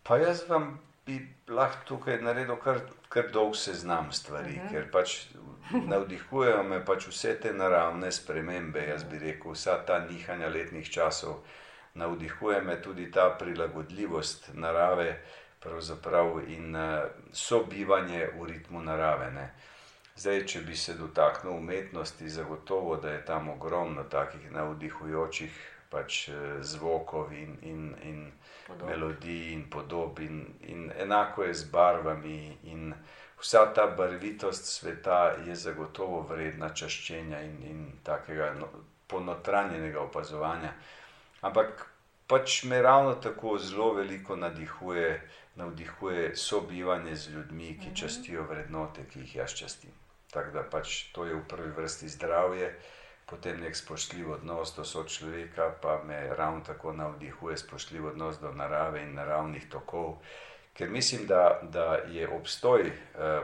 Pa 0.02 0.18
jaz 0.18 0.42
vam 0.48 0.80
bi 1.06 1.20
lahko 1.46 1.86
tukaj 1.86 2.18
naredil 2.22 2.58
kar, 2.58 2.82
kar 3.08 3.30
dolg 3.30 3.54
seznam 3.54 4.10
stvari, 4.12 4.58
uh 4.58 4.64
mhm. 4.64 4.66
-huh. 4.66 4.70
ker 4.70 4.90
pač 4.90 5.26
navdihujejo 5.92 6.62
me 6.62 6.84
pač 6.84 7.06
vse 7.06 7.38
te 7.40 7.52
naravne 7.52 8.12
spremembe. 8.12 8.82
Jaz 8.88 9.04
bi 9.04 9.18
rekel, 9.18 9.52
vsa 9.52 9.78
ta 9.86 9.98
nihanja 10.10 10.48
letnih 10.48 10.90
časov 10.90 11.44
navdihuje 11.94 12.60
me 12.60 12.82
tudi 12.82 13.10
ta 13.10 13.30
prilagodljivost 13.38 14.50
narave 14.54 15.20
in 16.46 16.76
sobivanje 17.32 18.28
v 18.38 18.46
ritmu 18.46 18.82
narave. 18.82 19.30
Ne. 19.30 19.50
Zdaj, 20.16 20.46
če 20.46 20.60
bi 20.60 20.76
se 20.76 20.94
dotaknil 20.94 21.54
umetnosti, 21.54 22.28
zagotovo, 22.28 22.96
da 22.96 23.10
je 23.10 23.24
tam 23.24 23.48
ogromno 23.48 24.04
takih 24.04 24.50
navdihujočih 24.52 25.60
pač, 25.90 26.28
zvokov 26.60 27.32
in, 27.32 27.56
in, 27.62 27.94
in 28.02 28.32
melodij 28.86 29.52
in 29.52 29.64
podob, 29.70 30.20
in, 30.20 30.46
in 30.60 30.90
enako 30.98 31.44
je 31.44 31.54
z 31.54 31.70
barvami. 31.72 32.58
In 32.64 32.94
vsa 33.40 33.66
ta 33.74 33.86
barvitost 33.86 34.68
sveta 34.68 35.34
je 35.46 35.56
zagotovo 35.56 36.22
vredna 36.28 36.72
čaščenja 36.74 37.40
in, 37.44 37.56
in 37.70 37.86
takega 38.02 38.52
no, 38.58 38.68
ponotranjenega 39.06 40.00
opazovanja. 40.00 40.72
Ampak 41.42 41.86
pač 42.30 42.62
me 42.64 42.82
ravno 42.82 43.14
tako 43.14 43.58
zelo 43.58 43.92
veliko 43.94 44.36
navdihuje, 44.36 45.08
navdihuje 45.54 46.36
sobivanje 46.36 47.16
z 47.16 47.34
ljudmi, 47.34 47.78
ki 47.82 47.96
častijo 47.96 48.46
vrednote, 48.48 49.04
ki 49.10 49.24
jih 49.24 49.36
jaz 49.36 49.56
častim. 49.58 49.90
Tako 50.30 50.54
da 50.54 50.62
pač 50.62 51.10
to 51.12 51.26
je 51.26 51.34
v 51.34 51.42
prvi 51.48 51.72
vrsti 51.76 52.08
zdravje, 52.08 52.70
potem 53.26 53.58
nek 53.60 53.76
spoštljiv 53.76 54.30
odnos 54.38 54.72
do 54.76 54.84
sočloveka, 54.84 55.74
pa 55.82 55.98
me 56.06 56.22
ravno 56.36 56.62
tako 56.64 56.92
navdihuje 56.92 57.56
spoštljiv 57.56 58.06
odnos 58.14 58.38
do 58.40 58.52
narave 58.52 59.02
in 59.02 59.14
naravnih 59.18 59.68
tokov. 59.68 60.22
Ker 60.72 60.88
mislim, 60.90 61.26
da, 61.26 61.58
da 61.62 61.98
je 62.08 62.28
obstoj 62.28 62.86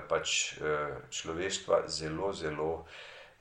pač 0.08 0.54
človeštva 1.11 1.82
zelo, 1.88 2.32
zelo, 2.32 2.87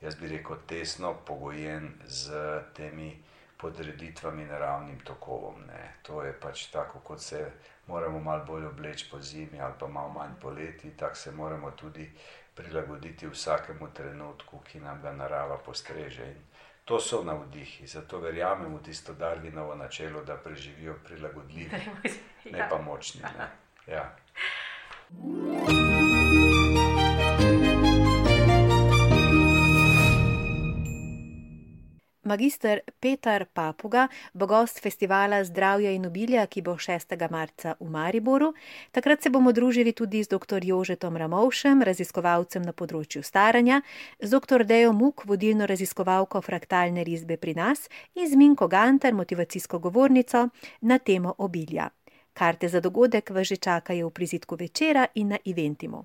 jaz 0.00 0.18
bi 0.18 0.28
rekel, 0.28 0.60
tesno 0.66 1.14
pogojen 1.24 1.94
s 2.04 2.28
temi 2.76 3.14
podreditvami 3.58 4.44
naravnim 4.44 5.00
tokovom, 5.00 5.60
ne. 5.66 5.94
To 6.02 6.22
je 6.22 6.32
pač 6.40 6.66
tako, 6.66 7.00
kot 7.00 7.20
se 7.20 7.50
moramo 7.86 8.20
malo 8.20 8.44
bolj 8.44 8.66
obleči 8.66 9.08
pozimi 9.10 9.60
ali 9.60 9.74
pa 9.78 9.86
malo 9.86 10.08
manj 10.08 10.40
poleti, 10.40 10.90
tako 10.96 11.16
se 11.16 11.32
moramo 11.32 11.70
tudi 11.70 12.10
prilagoditi 12.54 13.26
vsakemu 13.26 13.88
trenutku, 13.94 14.58
ki 14.58 14.80
nam 14.80 15.02
ga 15.02 15.12
narava 15.12 15.58
postreže. 15.58 16.26
In 16.26 16.42
to 16.84 17.00
so 17.00 17.22
navdihi, 17.24 17.86
zato 17.86 18.18
verjamem 18.18 18.76
v 18.76 18.82
tisto 18.82 19.12
Darwinovo 19.14 19.74
načelo, 19.74 20.24
da 20.24 20.36
preživijo 20.36 20.94
prilagodljivi, 21.04 21.80
ne 22.52 22.68
pa 22.70 22.78
močni, 22.82 23.20
ne. 23.22 23.50
Ja. 23.86 24.16
Magister 32.28 32.80
Petar 33.00 33.46
Papuga 33.48 34.08
bo 34.34 34.46
gost 34.46 34.82
festivala 34.84 35.40
Zdravja 35.44 35.90
in 35.96 36.04
obilja, 36.06 36.44
ki 36.46 36.60
bo 36.62 36.74
šestega 36.76 37.28
marca 37.32 37.74
v 37.80 37.88
Mariboru. 37.90 38.52
Takrat 38.92 39.22
se 39.22 39.32
bomo 39.32 39.52
družili 39.52 39.94
tudi 39.96 40.20
z 40.22 40.28
doktor 40.28 40.64
Jožetom 40.64 41.16
Ramovšem, 41.16 41.80
raziskovalcem 41.88 42.66
na 42.68 42.74
področju 42.76 43.24
staranja, 43.24 43.80
z 44.20 44.30
doktor 44.30 44.66
Dejo 44.68 44.92
Muk, 44.92 45.24
vodilno 45.24 45.64
raziskovalko 45.66 46.44
fraktalne 46.44 47.06
risbe 47.08 47.40
pri 47.40 47.56
nas, 47.56 47.88
in 48.14 48.28
z 48.28 48.36
Minko 48.36 48.68
Gantar, 48.68 49.16
motivacijsko 49.16 49.80
govornico 49.80 50.50
na 50.82 50.98
temo 50.98 51.32
obilja. 51.38 51.88
Karte 52.36 52.68
za 52.68 52.84
dogodek 52.84 53.30
vas 53.30 53.48
že 53.48 53.56
čakajo 53.56 54.12
v 54.12 54.14
prizidku 54.14 54.56
večera 54.60 55.08
in 55.14 55.34
na 55.34 55.38
Eventimu. 55.44 56.04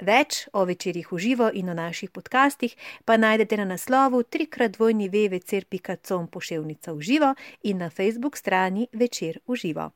Več 0.00 0.46
o 0.56 0.64
večerih 0.64 1.12
v 1.12 1.18
živo 1.20 1.50
in 1.52 1.68
o 1.68 1.74
naših 1.76 2.10
podcastih 2.10 2.72
pa 3.04 3.16
najdete 3.20 3.56
na 3.60 3.64
naslovu 3.64 4.22
trikrat 4.22 4.72
dvojni 4.72 5.10
www 5.12 5.64
pika 5.68 5.96
com 5.96 6.26
poševnica 6.26 6.92
v 6.92 7.00
živo 7.00 7.34
in 7.62 7.78
na 7.78 7.90
Facebook 7.90 8.36
strani 8.36 8.88
Večer 8.92 9.44
v 9.46 9.56
živo. 9.56 9.92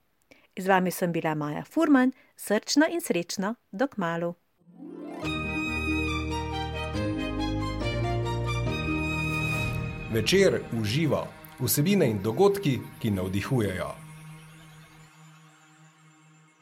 Z 0.58 0.68
vami 0.68 0.90
sem 0.90 1.12
bila 1.12 1.34
Maja 1.34 1.64
Furman, 1.64 2.12
srčno 2.36 2.86
in 2.90 3.00
srečno, 3.00 3.54
do 3.72 3.88
kmalu. 3.88 4.34
Večer 10.12 10.60
v 10.72 10.84
živo. 10.84 11.26
Vsebine 11.58 12.06
in 12.10 12.22
dogodki, 12.22 12.78
ki 13.00 13.10
navdihujejo. 13.10 14.03